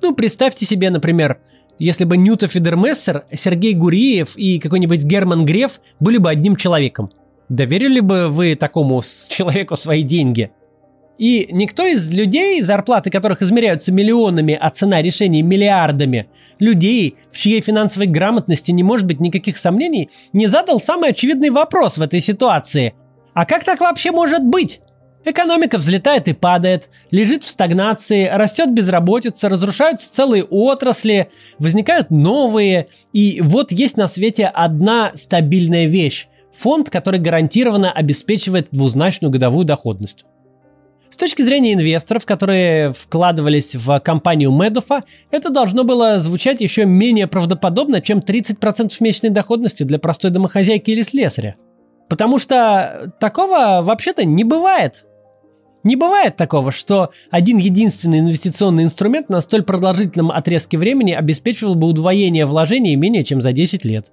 Ну, 0.00 0.16
представьте 0.16 0.66
себе, 0.66 0.90
например, 0.90 1.38
если 1.78 2.02
бы 2.02 2.16
Ньюта 2.16 2.48
Федермессер, 2.48 3.26
Сергей 3.32 3.74
Гуриев 3.74 4.36
и 4.36 4.58
какой-нибудь 4.58 5.04
Герман 5.04 5.44
Греф 5.44 5.80
были 6.00 6.18
бы 6.18 6.28
одним 6.28 6.56
человеком. 6.56 7.08
Доверили 7.48 8.00
бы 8.00 8.28
вы 8.28 8.54
такому 8.54 9.02
человеку 9.28 9.76
свои 9.76 10.02
деньги– 10.02 10.50
и 11.22 11.48
никто 11.52 11.86
из 11.86 12.10
людей, 12.10 12.60
зарплаты 12.62 13.08
которых 13.08 13.42
измеряются 13.42 13.92
миллионами, 13.92 14.58
а 14.60 14.70
цена 14.70 15.00
решений 15.02 15.42
миллиардами, 15.42 16.26
людей, 16.58 17.16
в 17.30 17.38
чьей 17.38 17.60
финансовой 17.60 18.08
грамотности 18.08 18.72
не 18.72 18.82
может 18.82 19.06
быть 19.06 19.20
никаких 19.20 19.58
сомнений, 19.58 20.10
не 20.32 20.48
задал 20.48 20.80
самый 20.80 21.10
очевидный 21.10 21.50
вопрос 21.50 21.96
в 21.96 22.02
этой 22.02 22.20
ситуации. 22.20 22.94
А 23.34 23.46
как 23.46 23.62
так 23.62 23.80
вообще 23.80 24.10
может 24.10 24.42
быть? 24.44 24.80
Экономика 25.24 25.78
взлетает 25.78 26.26
и 26.26 26.32
падает, 26.32 26.88
лежит 27.12 27.44
в 27.44 27.48
стагнации, 27.48 28.26
растет 28.26 28.72
безработица, 28.72 29.48
разрушаются 29.48 30.12
целые 30.12 30.42
отрасли, 30.42 31.30
возникают 31.60 32.10
новые. 32.10 32.88
И 33.12 33.40
вот 33.40 33.70
есть 33.70 33.96
на 33.96 34.08
свете 34.08 34.46
одна 34.46 35.12
стабильная 35.14 35.86
вещь. 35.86 36.26
Фонд, 36.56 36.90
который 36.90 37.20
гарантированно 37.20 37.90
обеспечивает 37.90 38.68
двузначную 38.70 39.30
годовую 39.30 39.64
доходность. 39.64 40.24
С 41.12 41.16
точки 41.16 41.42
зрения 41.42 41.74
инвесторов, 41.74 42.24
которые 42.24 42.92
вкладывались 42.94 43.74
в 43.74 44.00
компанию 44.00 44.50
Медофа, 44.50 45.02
это 45.30 45.50
должно 45.50 45.84
было 45.84 46.18
звучать 46.18 46.62
еще 46.62 46.86
менее 46.86 47.26
правдоподобно, 47.26 48.00
чем 48.00 48.20
30% 48.20 48.92
месячной 49.00 49.30
доходности 49.30 49.82
для 49.82 49.98
простой 49.98 50.30
домохозяйки 50.30 50.90
или 50.90 51.02
слесаря. 51.02 51.56
Потому 52.08 52.38
что 52.38 53.12
такого 53.20 53.80
вообще-то 53.82 54.24
не 54.24 54.42
бывает. 54.42 55.04
Не 55.84 55.96
бывает 55.96 56.36
такого, 56.36 56.70
что 56.70 57.10
один 57.30 57.58
единственный 57.58 58.20
инвестиционный 58.20 58.84
инструмент 58.84 59.28
на 59.28 59.40
столь 59.42 59.64
продолжительном 59.64 60.30
отрезке 60.30 60.78
времени 60.78 61.12
обеспечивал 61.12 61.74
бы 61.74 61.88
удвоение 61.88 62.46
вложений 62.46 62.96
менее 62.96 63.22
чем 63.22 63.42
за 63.42 63.52
10 63.52 63.84
лет. 63.84 64.12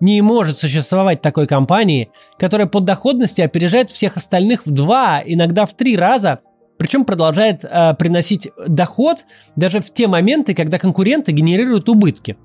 Не 0.00 0.22
может 0.22 0.56
существовать 0.56 1.20
такой 1.20 1.46
компании, 1.46 2.10
которая 2.38 2.66
по 2.66 2.80
доходности 2.80 3.42
опережает 3.42 3.90
всех 3.90 4.16
остальных 4.16 4.64
в 4.64 4.70
два, 4.70 5.22
иногда 5.24 5.66
в 5.66 5.74
три 5.74 5.96
раза, 5.96 6.40
причем 6.78 7.04
продолжает 7.04 7.64
э, 7.64 7.94
приносить 7.98 8.48
доход 8.66 9.26
даже 9.56 9.80
в 9.80 9.92
те 9.92 10.06
моменты, 10.06 10.54
когда 10.54 10.78
конкуренты 10.78 11.32
генерируют 11.32 11.90
убытки. 11.90 12.38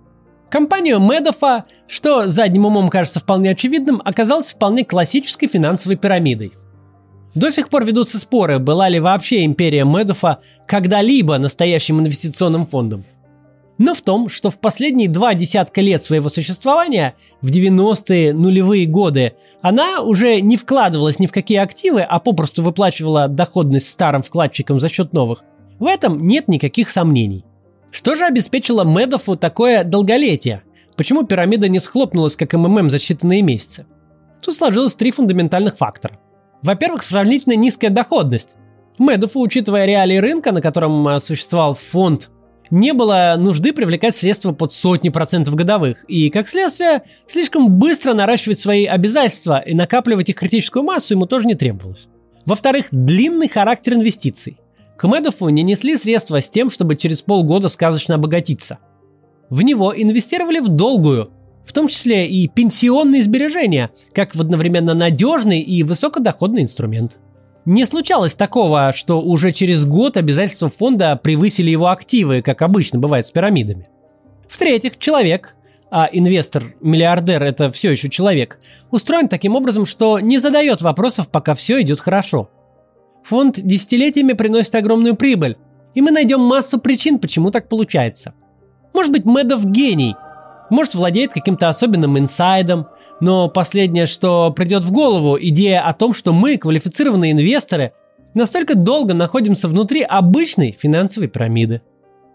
Компания 0.50 1.00
Медофа, 1.00 1.63
что 1.88 2.27
задним 2.27 2.65
умом 2.65 2.89
кажется 2.89 3.21
вполне 3.21 3.51
очевидным, 3.51 4.01
оказалась 4.03 4.51
вполне 4.51 4.83
классической 4.83 5.47
финансовой 5.47 5.95
пирамидой. 5.95 6.51
До 7.33 7.50
сих 7.51 7.69
пор 7.69 7.85
ведутся 7.85 8.19
споры, 8.19 8.59
была 8.59 8.89
ли 8.89 9.00
вообще 9.00 9.45
империя 9.45 9.85
Медофа 9.85 10.39
когда-либо 10.67 11.38
настоящим 11.38 12.01
инвестиционным 12.01 12.65
фондом– 12.65 13.03
но 13.77 13.94
в 13.94 14.01
том, 14.01 14.29
что 14.29 14.50
в 14.50 14.60
последние 14.60 15.10
два 15.10 15.34
десятка 15.34 15.82
лет 15.82 16.01
своего 16.01 16.29
существования, 16.29 17.15
в 17.41 17.48
90-е 17.48 18.34
нулевые 18.34 18.86
годы, 18.86 19.34
она 19.62 20.01
уже 20.01 20.39
не 20.39 20.55
вкладывалась 20.55 21.20
ни 21.20 21.27
в 21.27 21.32
какие 21.32 21.58
активы, 21.58 22.01
а 22.01 22.20
попросту 22.20 22.63
выплачивала 22.63 23.27
доходность 23.27 23.89
старым 23.89 24.22
вкладчикам 24.22 24.79
за 24.79 24.89
счет 24.89 25.12
новых, 25.13 25.44
в 25.79 25.88
этом 25.88 26.25
нет 26.25 26.48
никаких 26.48 26.89
сомнений. 26.89 27.44
Что 27.91 28.15
же 28.15 28.25
обеспечило 28.25 28.84
Медофу 28.84 29.36
такое 29.36 29.84
долголетие? 29.84 30.63
Почему 30.96 31.25
пирамида 31.25 31.67
не 31.67 31.79
схлопнулась, 31.79 32.38
как 32.38 32.53
МММ, 32.53 32.89
за 32.89 32.98
считанные 32.98 33.41
месяцы? 33.41 33.86
Тут 34.41 34.55
сложилось 34.55 34.96
три 34.96 35.12
фундаментальных 35.12 35.77
фактора. 35.77 36.17
Во-первых, 36.62 37.03
сравнительно 37.03 37.55
низкая 37.55 37.89
доходность. 37.89 38.55
Медофу, 38.98 39.41
учитывая 39.41 39.86
реалии 39.86 40.17
рынка, 40.17 40.53
на 40.53 40.62
котором 40.62 41.05
а, 41.08 41.20
существовал 41.20 41.74
фонд 41.74 42.32
не 42.69 42.93
было 42.93 43.36
нужды 43.38 43.74
привлекать 43.74 44.15
средства 44.15 44.51
под 44.51 44.74
сотни 44.74 45.10
процентов 45.10 45.55
годовых, 45.55 46.03
и, 46.07 46.29
как 46.29 46.48
следствие, 46.48 47.03
слишком 47.27 47.69
быстро 47.69 48.13
наращивать 48.13 48.60
свои 48.60 48.86
обязательства 48.86 49.60
и 49.60 49.74
накапливать 49.74 50.29
их 50.29 50.36
критическую 50.36 50.84
массу 50.84 51.13
ему 51.13 51.25
тоже 51.25 51.48
не 51.48 51.55
требовалось. 51.55 52.07
Во-вторых, 52.45 52.88
длинный 52.91 53.50
характер 53.50 53.93
инвестиций. 53.93 54.57
К 54.98 55.07
Медофу 55.07 55.50
не 55.50 55.63
несли 55.63 55.98
средства 55.98 56.41
с 56.41 56.50
тем, 56.50 56.69
чтобы 56.69 56.95
через 56.95 57.22
полгода 57.22 57.69
сказочно 57.69 58.15
обогатиться. 58.15 58.79
В 59.50 59.62
него 59.62 59.93
инвестировали 59.95 60.60
в 60.60 60.69
долгую, 60.69 61.31
в 61.65 61.74
том 61.74 61.88
числе 61.88 62.27
и 62.27 62.48
пенсионные 62.48 63.24
сбережения, 63.24 63.89
как 64.13 64.36
в 64.36 64.41
одновременно 64.41 64.93
надежный 64.93 65.60
и 65.60 65.84
высокодоходный 65.84 66.62
инструмент. 66.62 67.17
Не 67.65 67.88
случалось 67.88 68.36
такого, 68.36 68.93
что 68.95 69.22
уже 69.22 69.51
через 69.51 69.86
год 69.86 70.17
обязательства 70.17 70.69
фонда 70.69 71.15
превысили 71.15 71.72
его 71.72 71.88
активы, 71.88 72.43
как 72.43 72.62
обычно 72.62 73.00
бывает 73.00 73.25
с 73.25 73.31
пирамидами. 73.31 73.88
В-третьих, 74.48 75.00
человек, 75.00 75.55
а 75.89 76.07
инвестор-миллиардер– 76.12 77.41
это 77.43 77.72
все 77.72 77.91
еще 77.91 78.10
человек, 78.10 78.60
устроен 78.91 79.27
таким 79.29 79.55
образом, 79.55 79.88
что 79.88 80.19
не 80.19 80.38
задает 80.38 80.81
вопросов, 80.81 81.27
пока 81.29 81.55
все 81.55 81.81
идет 81.81 82.00
хорошо. 82.00 82.51
Фонд 83.24 83.60
десятилетиями 83.60 84.34
приносит 84.34 84.75
огромную 84.75 85.15
прибыль, 85.15 85.57
и 85.95 86.01
мы 86.01 86.12
найдем 86.12 86.41
массу 86.41 86.79
причин, 86.79 87.17
почему 87.17 87.50
так 87.50 87.67
получается. 87.67 88.36
Может 88.93 89.12
быть, 89.12 89.25
Медов 89.25 89.65
гений, 89.65 90.15
может, 90.69 90.95
владеет 90.95 91.34
каким-то 91.34 91.69
особенным 91.69 92.17
инсайдом, 92.17 92.86
но 93.22 93.50
последнее, 93.50 94.05
что 94.05 94.51
придет 94.51 94.84
в 94.84 94.91
голову, 94.91 95.38
идея 95.39 95.81
о 95.81 95.93
том, 95.93 96.13
что 96.13 96.34
мы, 96.34 96.57
квалифицированные 96.57 97.31
инвесторы, 97.31 97.93
настолько 98.34 98.75
долго 98.75 99.13
находимся 99.13 99.67
внутри 99.67 100.01
обычной 100.01 100.77
финансовой 100.77 101.27
пирамиды. 101.27 101.81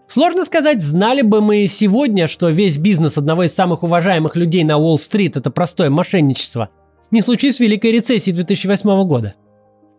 Сложно 0.07 0.43
сказать, 0.43 0.81
знали 0.81 1.21
бы 1.21 1.39
мы 1.39 1.67
сегодня, 1.67 2.27
что 2.27 2.49
весь 2.49 2.77
бизнес 2.77 3.17
одного 3.17 3.43
из 3.43 3.53
самых 3.53 3.83
уважаемых 3.83 4.35
людей 4.35 4.63
на 4.65 4.77
Уолл-стрит– 4.77 5.35
это 5.37 5.51
простое 5.51 5.89
мошенничество. 5.89 6.69
Не 7.11 7.21
случись 7.21 7.59
Великой 7.59 7.93
рецессии 7.93 8.31
2008 8.31 9.07
года. 9.07 9.35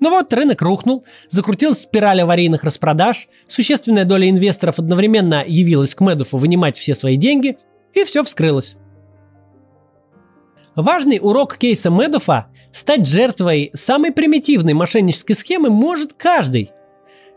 Но 0.00 0.10
вот 0.10 0.32
рынок 0.32 0.60
рухнул, 0.60 1.04
закрутилась 1.28 1.82
спираль 1.82 2.20
аварийных 2.20 2.64
распродаж, 2.64 3.28
существенная 3.46 4.04
доля 4.04 4.28
инвесторов 4.28 4.78
одновременно 4.78 5.44
явилась 5.46 5.94
к 5.94 6.00
Медуфу 6.00 6.38
вынимать 6.38 6.76
все 6.76 6.94
свои 6.94 7.16
деньги, 7.16 7.56
и 7.94 8.04
все 8.04 8.22
вскрылось. 8.24 8.76
Важный 10.74 11.18
урок 11.20 11.58
кейса 11.58 11.90
Медуфа– 11.90 12.46
стать 12.72 13.06
жертвой 13.06 13.70
самой 13.74 14.12
примитивной 14.12 14.72
мошеннической 14.72 15.36
схемы 15.36 15.68
может 15.68 16.14
каждый. 16.14 16.70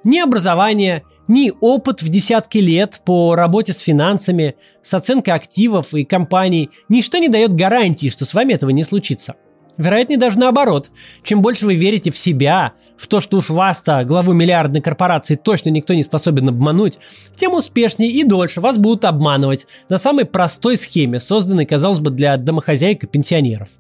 Ни 0.05 0.19
образование, 0.19 1.03
ни 1.27 1.51
опыт 1.59 2.01
в 2.01 2.07
десятки 2.07 2.59
лет 2.59 3.01
по 3.03 3.35
работе 3.35 3.73
с 3.73 3.79
финансами, 3.79 4.55
с 4.81 4.93
оценкой 4.93 5.33
активов 5.33 5.93
и 5.93 6.05
компаний, 6.05 6.69
ничто 6.87 7.17
не 7.17 7.27
дает 7.27 7.53
гарантии, 7.53 8.09
что 8.09 8.23
с 8.23 8.33
вами 8.33 8.53
этого 8.53 8.69
не 8.69 8.83
случится. 8.83 9.35
Вероятнее 9.77 10.17
даже 10.17 10.39
наоборот. 10.39 10.89
Чем 11.23 11.41
больше 11.41 11.65
вы 11.65 11.75
верите 11.75 12.11
в 12.11 12.17
себя, 12.17 12.73
в 12.97 13.07
то, 13.07 13.19
что 13.19 13.37
уж 13.37 13.49
вас-то, 13.49 14.03
главу 14.05 14.33
миллиардной 14.33 14.81
корпорации, 14.81 15.35
точно 15.35 15.69
никто 15.69 15.93
не 15.93 16.03
способен 16.03 16.47
обмануть, 16.47 16.97
тем 17.37 17.53
успешнее 17.53 18.11
и 18.11 18.23
дольше 18.23 18.61
вас 18.61 18.77
будут 18.77 19.05
обманывать 19.05 19.67
на 19.89 19.97
самой 19.97 20.25
простой 20.25 20.77
схеме, 20.77 21.19
созданной, 21.19 21.65
казалось 21.65 21.99
бы, 21.99 22.09
для 22.09 22.37
домохозяек 22.37 23.03
и 23.03 23.07
пенсионеров– 23.07 23.69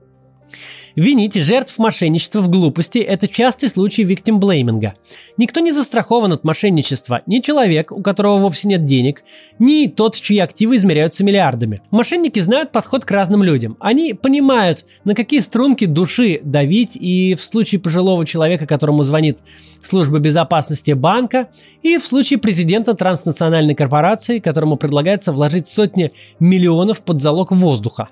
Винить 0.95 1.35
жертв 1.35 1.77
мошенничества 1.77 2.39
в 2.39 2.49
глупости– 2.49 2.97
это 2.99 3.27
частый 3.27 3.67
случай 3.67 4.03
виктимблейминга. 4.03 4.93
Никто 5.35 5.59
не 5.59 5.73
застрахован 5.73 6.31
от 6.31 6.45
мошенничества, 6.45 7.21
ни 7.25 7.39
человек, 7.39 7.91
у 7.91 8.01
которого 8.01 8.37
вовсе 8.37 8.69
нет 8.69 8.85
денег, 8.85 9.23
ни 9.59 9.87
тот, 9.87 10.15
чьи 10.15 10.39
активы 10.39 10.77
измеряются 10.77 11.25
миллиардами. 11.25 11.81
Мошенники 11.91 12.39
знают 12.39 12.71
подход 12.71 13.03
к 13.03 13.11
разным 13.11 13.43
людям. 13.43 13.75
Они 13.81 14.13
понимают, 14.13 14.85
на 15.03 15.15
какие 15.15 15.41
струнки 15.41 15.83
души 15.83 16.39
давить, 16.41 16.95
и 16.95 17.35
в 17.35 17.43
случае 17.43 17.81
пожилого 17.81 18.25
человека, 18.25 18.65
которому 18.65 19.03
звонит 19.03 19.39
служба 19.83 20.19
безопасности 20.19 20.91
банка, 20.91 21.49
и 21.83 21.97
в 21.97 22.05
случае 22.05 22.39
президента 22.39 22.93
транснациональной 22.93 23.75
корпорации, 23.75 24.39
которому 24.39 24.77
предлагается 24.77 25.33
вложить 25.33 25.67
сотни 25.67 26.13
миллионов 26.39 27.03
под 27.03 27.19
залог 27.19 27.51
воздуха. 27.51 28.07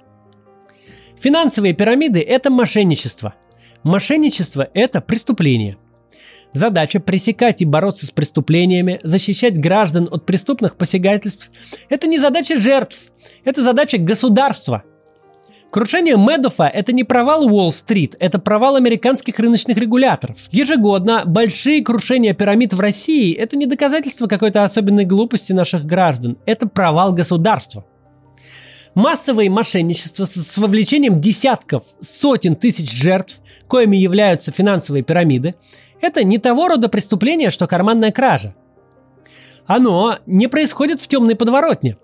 Финансовые 1.23 1.73
пирамиды– 1.73 2.19
это 2.27 2.51
мошенничество. 2.51 3.33
Мошенничество– 3.83 4.67
это 4.73 4.99
преступление. 4.99 5.77
Задача 6.51 6.99
пресекать 6.99 7.61
и 7.61 7.65
бороться 7.65 8.05
с 8.05 8.11
преступлениями, 8.11 8.99
защищать 9.03 9.57
граждан 9.57 10.09
от 10.11 10.25
преступных 10.25 10.75
посягательств– 10.75 11.49
это 11.89 12.07
не 12.07 12.19
задача 12.19 12.57
жертв, 12.57 12.99
это 13.45 13.63
задача 13.63 13.99
государства. 13.99 14.83
Крушение 15.71 16.17
Медофа– 16.17 16.67
это 16.73 16.91
не 16.91 17.05
провал 17.05 17.45
Уолл-стрит, 17.45 18.17
это 18.19 18.37
провал 18.37 18.75
американских 18.75 19.39
рыночных 19.39 19.77
регуляторов. 19.77 20.35
Ежегодно 20.51 21.23
большие 21.25 21.81
крушения 21.81 22.33
пирамид 22.33 22.73
в 22.73 22.81
России– 22.81 23.33
это 23.37 23.55
не 23.55 23.65
доказательство 23.65 24.27
какой-то 24.27 24.65
особенной 24.65 25.05
глупости 25.05 25.53
наших 25.53 25.85
граждан, 25.85 26.37
это 26.45 26.67
провал 26.67 27.13
государства. 27.13 27.85
Массовые 28.95 29.49
мошенничества 29.49 30.25
с, 30.25 30.33
с 30.33 30.57
вовлечением 30.57 31.19
десятков, 31.19 31.83
сотен 31.99 32.55
тысяч 32.55 32.91
жертв, 32.91 33.39
коими 33.67 33.97
являются 33.97 34.51
финансовые 34.51 35.03
пирамиды, 35.03 35.55
это 35.99 36.23
не 36.23 36.37
того 36.37 36.67
рода 36.67 36.89
преступление, 36.89 37.49
что 37.49 37.65
карманная 37.65 38.11
кража. 38.11 38.53
Оно 39.65 40.17
не 40.25 40.47
происходит 40.47 41.01
в 41.01 41.07
темной 41.07 41.35
подворотне. 41.35 41.97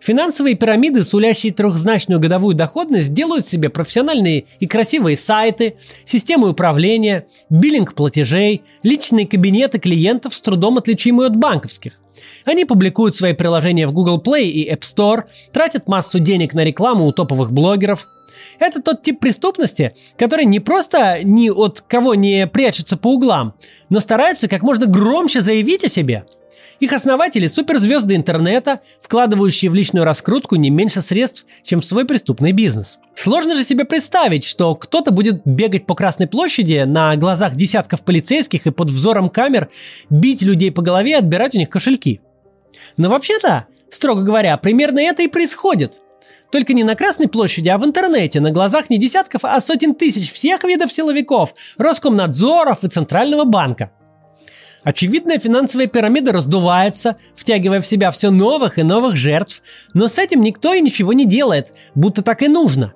Финансовые 0.00 0.54
пирамиды, 0.54 1.02
сулящие 1.02 1.52
трехзначную 1.52 2.20
годовую 2.20 2.54
доходность, 2.54 3.12
делают 3.12 3.46
себе 3.46 3.68
профессиональные 3.68 4.44
и 4.60 4.66
красивые 4.66 5.16
сайты, 5.16 5.76
системы 6.04 6.50
управления, 6.50 7.26
биллинг 7.50 7.94
платежей, 7.94 8.62
личные 8.82 9.26
кабинеты 9.26 9.78
клиентов 9.78 10.34
с 10.34 10.40
трудом 10.40 10.78
отличимые 10.78 11.26
от 11.26 11.36
банковских. 11.36 12.00
Они 12.44 12.64
публикуют 12.64 13.14
свои 13.14 13.32
приложения 13.32 13.86
в 13.86 13.92
Google 13.92 14.22
Play 14.24 14.44
и 14.44 14.70
App 14.70 14.80
Store, 14.80 15.24
тратят 15.52 15.88
массу 15.88 16.20
денег 16.20 16.54
на 16.54 16.64
рекламу 16.64 17.06
у 17.06 17.12
топовых 17.12 17.52
блогеров. 17.52 18.06
Это 18.60 18.80
тот 18.80 19.02
тип 19.02 19.20
преступности, 19.20 19.92
который 20.16 20.44
не 20.44 20.60
просто 20.60 21.22
ни 21.22 21.50
от 21.50 21.80
кого 21.80 22.14
не 22.14 22.46
прячется 22.46 22.96
по 22.96 23.14
углам, 23.14 23.54
но 23.88 24.00
старается 24.00 24.48
как 24.48 24.62
можно 24.62 24.86
громче 24.86 25.40
заявить 25.40 25.84
о 25.84 25.88
себе– 25.88 26.24
их 26.80 26.92
основатели– 26.92 27.46
суперзвезды 27.48 28.14
интернета, 28.14 28.80
вкладывающие 29.00 29.70
в 29.70 29.74
личную 29.74 30.04
раскрутку 30.04 30.56
не 30.56 30.70
меньше 30.70 31.02
средств, 31.02 31.44
чем 31.64 31.80
в 31.80 31.84
свой 31.84 32.04
преступный 32.04 32.52
бизнес. 32.52 32.98
Сложно 33.16 33.56
же 33.56 33.64
себе 33.64 33.84
представить, 33.84 34.44
что 34.44 34.74
кто-то 34.76 35.10
будет 35.10 35.42
бегать 35.44 35.86
по 35.86 35.94
Красной 35.94 36.28
площади 36.28 36.84
на 36.86 37.16
глазах 37.16 37.56
десятков 37.56 38.02
полицейских 38.02 38.66
и 38.66 38.70
под 38.70 38.90
взором 38.90 39.28
камер 39.28 39.68
бить 40.08 40.42
людей 40.42 40.70
по 40.70 40.82
голове 40.82 41.12
и 41.12 41.14
отбирать 41.14 41.56
у 41.56 41.58
них 41.58 41.68
кошельки. 41.68 42.20
Но 42.96 43.10
вообще-то, 43.10 43.66
строго 43.90 44.22
говоря, 44.22 44.56
примерно 44.56 45.00
это 45.00 45.22
и 45.22 45.28
происходит. 45.28 46.00
Только 46.52 46.72
не 46.72 46.84
на 46.84 46.94
Красной 46.94 47.28
площади, 47.28 47.68
а 47.68 47.76
в 47.76 47.84
интернете, 47.84 48.40
на 48.40 48.52
глазах 48.52 48.88
не 48.88 48.98
десятков, 48.98 49.44
а 49.44 49.60
сотен 49.60 49.94
тысяч 49.94 50.32
всех 50.32 50.64
видов 50.64 50.92
силовиков, 50.92 51.54
Роскомнадзоров 51.76 52.84
и 52.84 52.88
Центрального 52.88 53.44
банка– 53.44 53.90
Очевидная 54.84 55.38
финансовая 55.38 55.86
пирамида 55.86 56.32
раздувается, 56.32 57.16
втягивая 57.34 57.80
в 57.80 57.86
себя 57.86 58.10
все 58.10 58.30
новых 58.30 58.78
и 58.78 58.82
новых 58.82 59.16
жертв, 59.16 59.62
но 59.92 60.08
с 60.08 60.18
этим 60.18 60.40
никто 60.40 60.72
и 60.72 60.80
ничего 60.80 61.12
не 61.12 61.26
делает, 61.26 61.74
будто 61.94 62.22
так 62.22 62.42
и 62.42 62.48
нужно. 62.48 62.94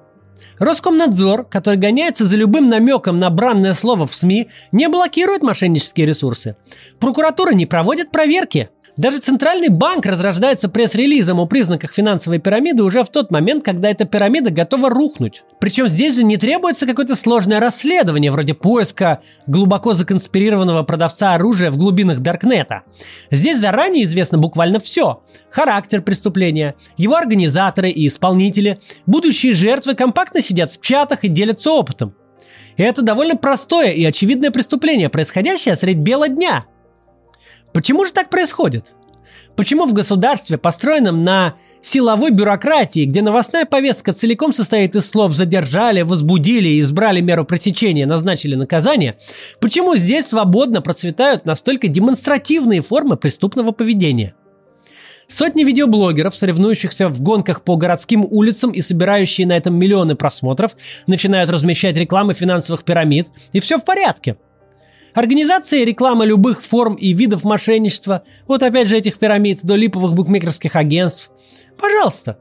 Роскомнадзор, 0.59 1.45
который 1.45 1.79
гоняется 1.79 2.25
за 2.25 2.37
любым 2.37 2.69
намеком 2.69 3.19
на 3.19 3.31
бранное 3.31 3.75
слово 3.75 4.07
в 4.07 4.15
СМИ, 4.15 4.49
не 4.71 4.89
блокирует 4.89 5.43
мошеннические 5.43 6.07
ресурсы. 6.07 6.57
Прокуратура 7.01 7.53
не 7.53 7.67
проводит 7.67 8.11
проверки– 8.11 8.71
даже 8.99 9.19
Центральный 9.19 9.71
банк 9.71 10.05
разрождается 10.05 10.69
пресс-релизом 10.69 11.41
о 11.41 11.47
признаках 11.47 11.95
финансовой 11.95 12.39
пирамиды 12.39 12.83
уже 12.83 13.05
в 13.05 13.09
тот 13.09 13.31
момент, 13.31 13.65
когда 13.65 13.91
эта 13.91 14.05
пирамида 14.05 14.51
готова 14.51 14.91
рухнуть. 14.91 15.45
Причем 15.61 15.89
здесь 15.89 16.17
же 16.17 16.25
не 16.25 16.37
требуется 16.37 16.87
какое-то 16.87 17.17
сложное 17.17 17.59
расследование, 17.59 18.31
вроде 18.31 18.53
поиска 18.53 19.23
глубоко 19.47 19.95
законспирированного 19.95 20.83
продавца 20.83 21.33
оружия 21.35 21.71
в 21.71 21.79
глубинах 21.79 22.19
Даркнета. 22.19 22.83
Здесь 23.31 23.59
заранее 23.59 24.05
известно 24.05 24.37
буквально 24.37 24.79
все. 24.79 25.23
Характер 25.51 26.03
преступления, 26.03 26.75
его 26.99 27.17
организаторы 27.17 27.89
и 27.89 28.07
исполнители, 28.07 28.79
будущие 29.07 29.55
жертвы 29.55 29.95
компактно 29.95 30.43
сидят 30.43 30.71
в 30.71 30.83
чатах 30.83 31.25
и 31.25 31.29
делятся 31.29 31.71
опытом. 31.71 32.15
И 32.77 32.83
это 32.83 33.01
довольно 33.01 33.37
простое 33.37 33.93
и 33.93 34.05
очевидное 34.05 34.51
преступление, 34.51 35.09
происходящее 35.09 35.77
средь 35.77 35.99
бела 35.99 36.29
дня– 36.29 36.67
Почему 37.73 38.05
же 38.05 38.13
так 38.13 38.29
происходит? 38.31 38.93
Почему 39.57 39.87
в 39.87 39.93
государстве, 39.93 40.57
построенном 40.57 41.25
на 41.25 41.57
силовой 41.83 42.31
бюрократии, 42.31 43.05
где 43.05 43.21
новостная 43.21 43.67
повестка 43.67 44.13
целиком 44.13 44.55
состоит 44.55 44.95
из 44.95 45.09
слов 45.09 45.35
«задержали», 45.35 46.03
«возбудили», 46.03 46.81
«избрали 46.81 47.21
меру 47.21 47.45
пресечения», 47.45 48.07
«назначили 48.07 48.55
наказание», 48.55 49.17
почему 49.61 49.97
здесь 49.97 50.27
свободно 50.27 50.81
процветают 50.81 51.45
настолько 51.45 51.89
демонстративные 51.89 52.81
формы 52.81 53.17
преступного 53.17 53.73
поведения? 53.73 54.35
Сотни 55.27 55.65
видеоблогеров, 55.65 56.37
соревнующихся 56.37 57.09
в 57.09 57.21
гонках 57.21 57.63
по 57.63 57.77
городским 57.77 58.27
улицам 58.29 58.71
и 58.71 58.81
собирающие 58.81 59.47
на 59.47 59.57
этом 59.57 59.75
миллионы 59.79 60.15
просмотров, 60.15 60.73
начинают 61.07 61.51
размещать 61.51 61.97
рекламы 61.97 62.33
финансовых 62.33 62.85
пирамид, 62.85 63.29
и 63.53 63.61
все 63.61 63.77
в 63.79 63.85
порядке– 63.85 64.37
Организация 65.15 65.81
и 65.81 65.85
реклама 65.85 66.25
любых 66.25 66.63
форм 66.65 66.95
и 66.95 67.13
видов 67.13 67.45
мошенничества, 67.45 68.23
вот 68.47 68.63
опять 68.63 68.89
же 68.89 68.97
этих 68.97 69.19
пирамид 69.19 69.61
до 69.63 69.75
липовых 69.75 70.15
букмекерских 70.15 70.75
агентств. 70.75 71.31
Пожалуйста. 71.79 72.39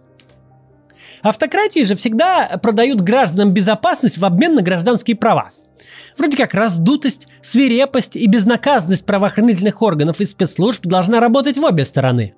Автократии 1.21 1.83
же 1.83 1.95
всегда 1.95 2.59
продают 2.61 3.01
гражданам 3.01 3.53
безопасность 3.53 4.17
в 4.17 4.25
обмен 4.25 4.55
на 4.55 4.61
гражданские 4.61 5.17
права. 5.17 5.49
Вроде 6.17 6.37
как 6.37 6.53
раздутость, 6.53 7.27
свирепость 7.41 8.15
и 8.15 8.25
безнаказанность 8.27 9.05
правоохранительных 9.05 9.81
органов 9.81 10.19
и 10.19 10.25
спецслужб 10.25 10.85
должна 10.85 11.19
работать 11.19 11.57
в 11.57 11.63
обе 11.63 11.85
стороны. 11.85 12.33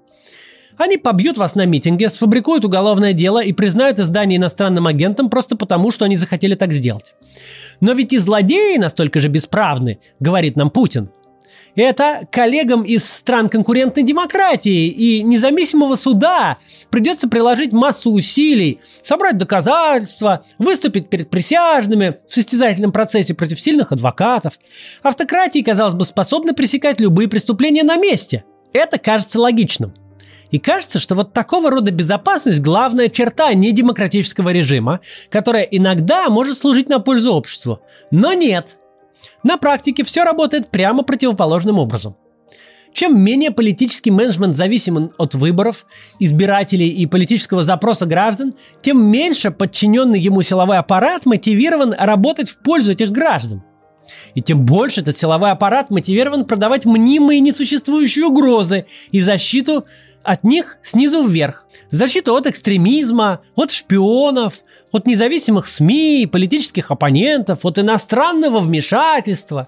Они 0.77 0.97
побьют 0.97 1.37
вас 1.37 1.55
на 1.55 1.65
митинге, 1.65 2.09
сфабрикуют 2.09 2.65
уголовное 2.65 3.13
дело 3.13 3.43
и 3.43 3.53
признают 3.53 3.99
издание 3.99 4.37
иностранным 4.37 4.87
агентом 4.87 5.29
просто 5.29 5.55
потому, 5.55 5.91
что 5.91 6.05
они 6.05 6.15
захотели 6.15 6.55
так 6.55 6.73
сделать. 6.73 7.13
Но 7.81 7.93
ведь 7.93 8.13
и 8.13 8.17
злодеи 8.17 8.77
настолько 8.77 9.19
же 9.19 9.27
бесправны, 9.27 9.99
говорит 10.19 10.55
нам 10.55 10.69
Путин– 10.69 11.09
это 11.75 12.27
коллегам 12.31 12.83
из 12.83 13.03
стран 13.03 13.49
конкурентной 13.49 14.03
демократии 14.03 14.87
и 14.89 15.23
независимого 15.23 15.95
суда 15.95 16.57
придется 16.91 17.27
приложить 17.27 17.71
массу 17.71 18.11
усилий, 18.11 18.79
собрать 19.01 19.39
доказательства, 19.39 20.43
выступить 20.59 21.09
перед 21.09 21.31
присяжными 21.31 22.15
в 22.27 22.33
состязательном 22.33 22.91
процессе 22.91 23.33
против 23.33 23.59
сильных 23.59 23.91
адвокатов. 23.91 24.59
Автократии, 25.01 25.63
казалось 25.63 25.95
бы, 25.95 26.05
способны 26.05 26.53
пресекать 26.53 26.99
любые 26.99 27.27
преступления 27.27 27.83
на 27.83 27.97
месте. 27.97 28.43
Это 28.71 28.99
кажется 28.99 29.39
логичным. 29.39 29.93
И 30.53 30.59
кажется, 30.59 30.99
что 30.99 31.15
вот 31.15 31.33
такого 31.33 31.71
рода 31.71 31.89
безопасность– 31.89 32.61
главная 32.61 33.09
черта 33.09 33.51
недемократического 33.55 34.49
режима, 34.49 34.99
которая 35.31 35.63
иногда 35.63 36.29
может 36.29 36.55
служить 36.59 36.89
на 36.89 36.99
пользу 36.99 37.33
обществу. 37.33 37.79
Но 38.11 38.33
нет, 38.33 38.77
на 39.41 39.57
практике 39.57 40.03
все 40.03 40.23
работает 40.23 40.69
прямо 40.69 41.01
противоположным 41.01 41.79
образом. 41.79 42.15
Чем 42.93 43.19
менее 43.19 43.49
политический 43.49 44.11
менеджмент 44.11 44.55
зависим 44.55 45.11
от 45.17 45.33
выборов, 45.33 45.87
избирателей 46.19 46.89
и 46.89 47.07
политического 47.07 47.63
запроса 47.63 48.05
граждан, 48.05 48.53
тем 48.83 49.03
меньше 49.03 49.49
подчиненный 49.49 50.19
ему 50.19 50.43
силовой 50.43 50.77
аппарат 50.77 51.25
мотивирован 51.25 51.95
работать 51.97 52.51
в 52.51 52.59
пользу 52.59 52.91
этих 52.91 53.09
граждан. 53.09 53.63
И 54.35 54.41
тем 54.41 54.67
больше 54.67 55.01
этот 55.01 55.17
силовой 55.17 55.49
аппарат 55.49 55.89
мотивирован 55.89 56.45
продавать 56.45 56.85
мнимые 56.85 57.39
несуществующие 57.39 58.25
угрозы 58.25 58.85
и 59.11 59.19
защиту 59.19 59.85
от 60.23 60.43
них 60.43 60.77
снизу 60.81 61.25
вверх. 61.25 61.67
Защиту 61.89 62.35
от 62.35 62.47
экстремизма, 62.47 63.41
от 63.55 63.71
шпионов, 63.71 64.55
от 64.91 65.07
независимых 65.07 65.67
СМИ, 65.67 66.27
политических 66.31 66.91
оппонентов, 66.91 67.65
от 67.65 67.79
иностранного 67.79 68.59
вмешательства. 68.59 69.67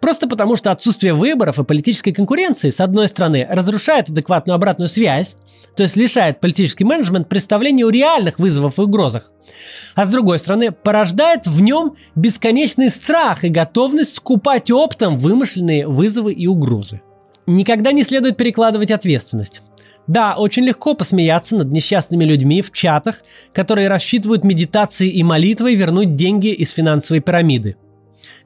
Просто 0.00 0.28
потому, 0.28 0.56
что 0.56 0.70
отсутствие 0.70 1.14
выборов 1.14 1.58
и 1.58 1.64
политической 1.64 2.12
конкуренции, 2.12 2.70
с 2.70 2.80
одной 2.80 3.08
стороны, 3.08 3.46
разрушает 3.48 4.10
адекватную 4.10 4.54
обратную 4.54 4.88
связь, 4.88 5.36
то 5.74 5.82
есть 5.82 5.96
лишает 5.96 6.40
политический 6.40 6.84
менеджмент 6.84 7.28
представления 7.28 7.86
о 7.86 7.90
реальных 7.90 8.38
вызовах 8.38 8.78
и 8.78 8.82
угрозах, 8.82 9.32
а 9.94 10.04
с 10.04 10.08
другой 10.08 10.38
стороны, 10.38 10.70
порождает 10.70 11.46
в 11.46 11.60
нем 11.60 11.96
бесконечный 12.14 12.90
страх 12.90 13.44
и 13.44 13.48
готовность 13.48 14.16
скупать 14.16 14.70
оптом 14.70 15.18
вымышленные 15.18 15.86
вызовы 15.86 16.32
и 16.32 16.46
угрозы. 16.46 17.00
Никогда 17.46 17.92
не 17.92 18.04
следует 18.04 18.36
перекладывать 18.36 18.90
ответственность. 18.90 19.62
Да, 20.06 20.36
очень 20.36 20.64
легко 20.64 20.94
посмеяться 20.94 21.56
над 21.56 21.72
несчастными 21.72 22.24
людьми 22.24 22.62
в 22.62 22.70
чатах, 22.70 23.22
которые 23.52 23.88
рассчитывают 23.88 24.44
медитацией 24.44 25.10
и 25.10 25.22
молитвой 25.22 25.74
вернуть 25.74 26.14
деньги 26.14 26.52
из 26.52 26.70
финансовой 26.70 27.20
пирамиды. 27.20 27.76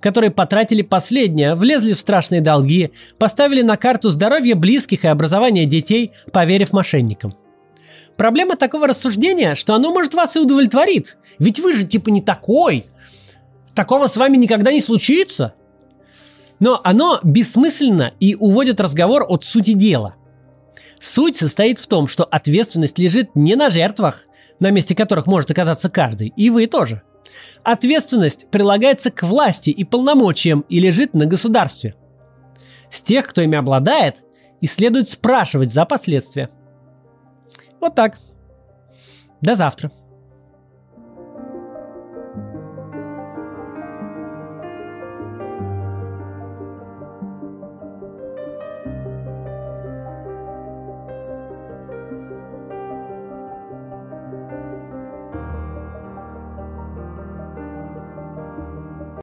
Которые 0.01 0.31
потратили 0.31 0.81
последнее, 0.81 1.55
влезли 1.55 1.93
в 1.93 2.01
страшные 2.01 2.41
долги, 2.41 2.93
поставили 3.19 3.61
на 3.61 3.77
карту 3.77 4.11
здоровье 4.11 4.55
близких 4.55 5.05
и 5.05 5.09
образование 5.09 5.67
детей, 5.67 6.13
поверив 6.33 6.73
мошенникам. 6.73 7.33
Проблема 8.17 8.57
такого 8.57 8.87
рассуждения, 8.87 9.55
что 9.55 9.75
оно, 9.75 9.93
может, 9.93 10.15
вас 10.15 10.37
и 10.37 10.41
удовлетворит. 10.41 11.19
Ведь 11.39 11.59
вы 11.59 11.75
же 11.75 11.85
типа 11.85 12.09
не 12.09 12.23
такой. 12.23 12.85
Такого 13.75 14.07
с 14.07 14.17
вами 14.17 14.37
никогда 14.37 14.73
не 14.73 14.81
случится. 14.81 15.55
Но 16.59 16.81
оно 16.85 17.21
бессмысленно 17.23 18.13
и 18.21 18.35
уводит 18.35 18.81
разговор 18.81 19.25
от 19.29 19.45
сути 19.45 19.73
дела. 19.73 20.17
Суть 21.01 21.37
состоит 21.37 21.79
в 21.79 21.87
том, 21.87 22.07
что 22.07 22.25
ответственность 22.25 22.99
лежит 22.99 23.35
не 23.35 23.57
на 23.57 23.71
жертвах, 23.71 24.27
на 24.61 24.71
месте 24.71 24.95
которых 24.95 25.27
может 25.27 25.51
оказаться 25.51 25.89
каждый, 25.89 26.33
и 26.37 26.51
вы 26.51 26.67
тоже. 26.67 27.03
Ответственность 27.63 28.51
прилагается 28.51 29.11
к 29.11 29.23
власти 29.23 29.71
и 29.71 29.85
полномочиям 29.85 30.61
и 30.69 30.79
лежит 30.79 31.15
на 31.15 31.25
государстве. 31.25 31.95
С 32.91 33.03
тех, 33.03 33.27
кто 33.27 33.41
ими 33.41 33.57
обладает, 33.57 34.25
и 34.61 34.67
следует 34.67 35.09
спрашивать 35.09 35.73
за 35.73 35.87
последствия. 35.87 36.51
Вот 37.81 37.95
так. 37.95 38.19
До 39.41 39.55
завтра. 39.55 39.91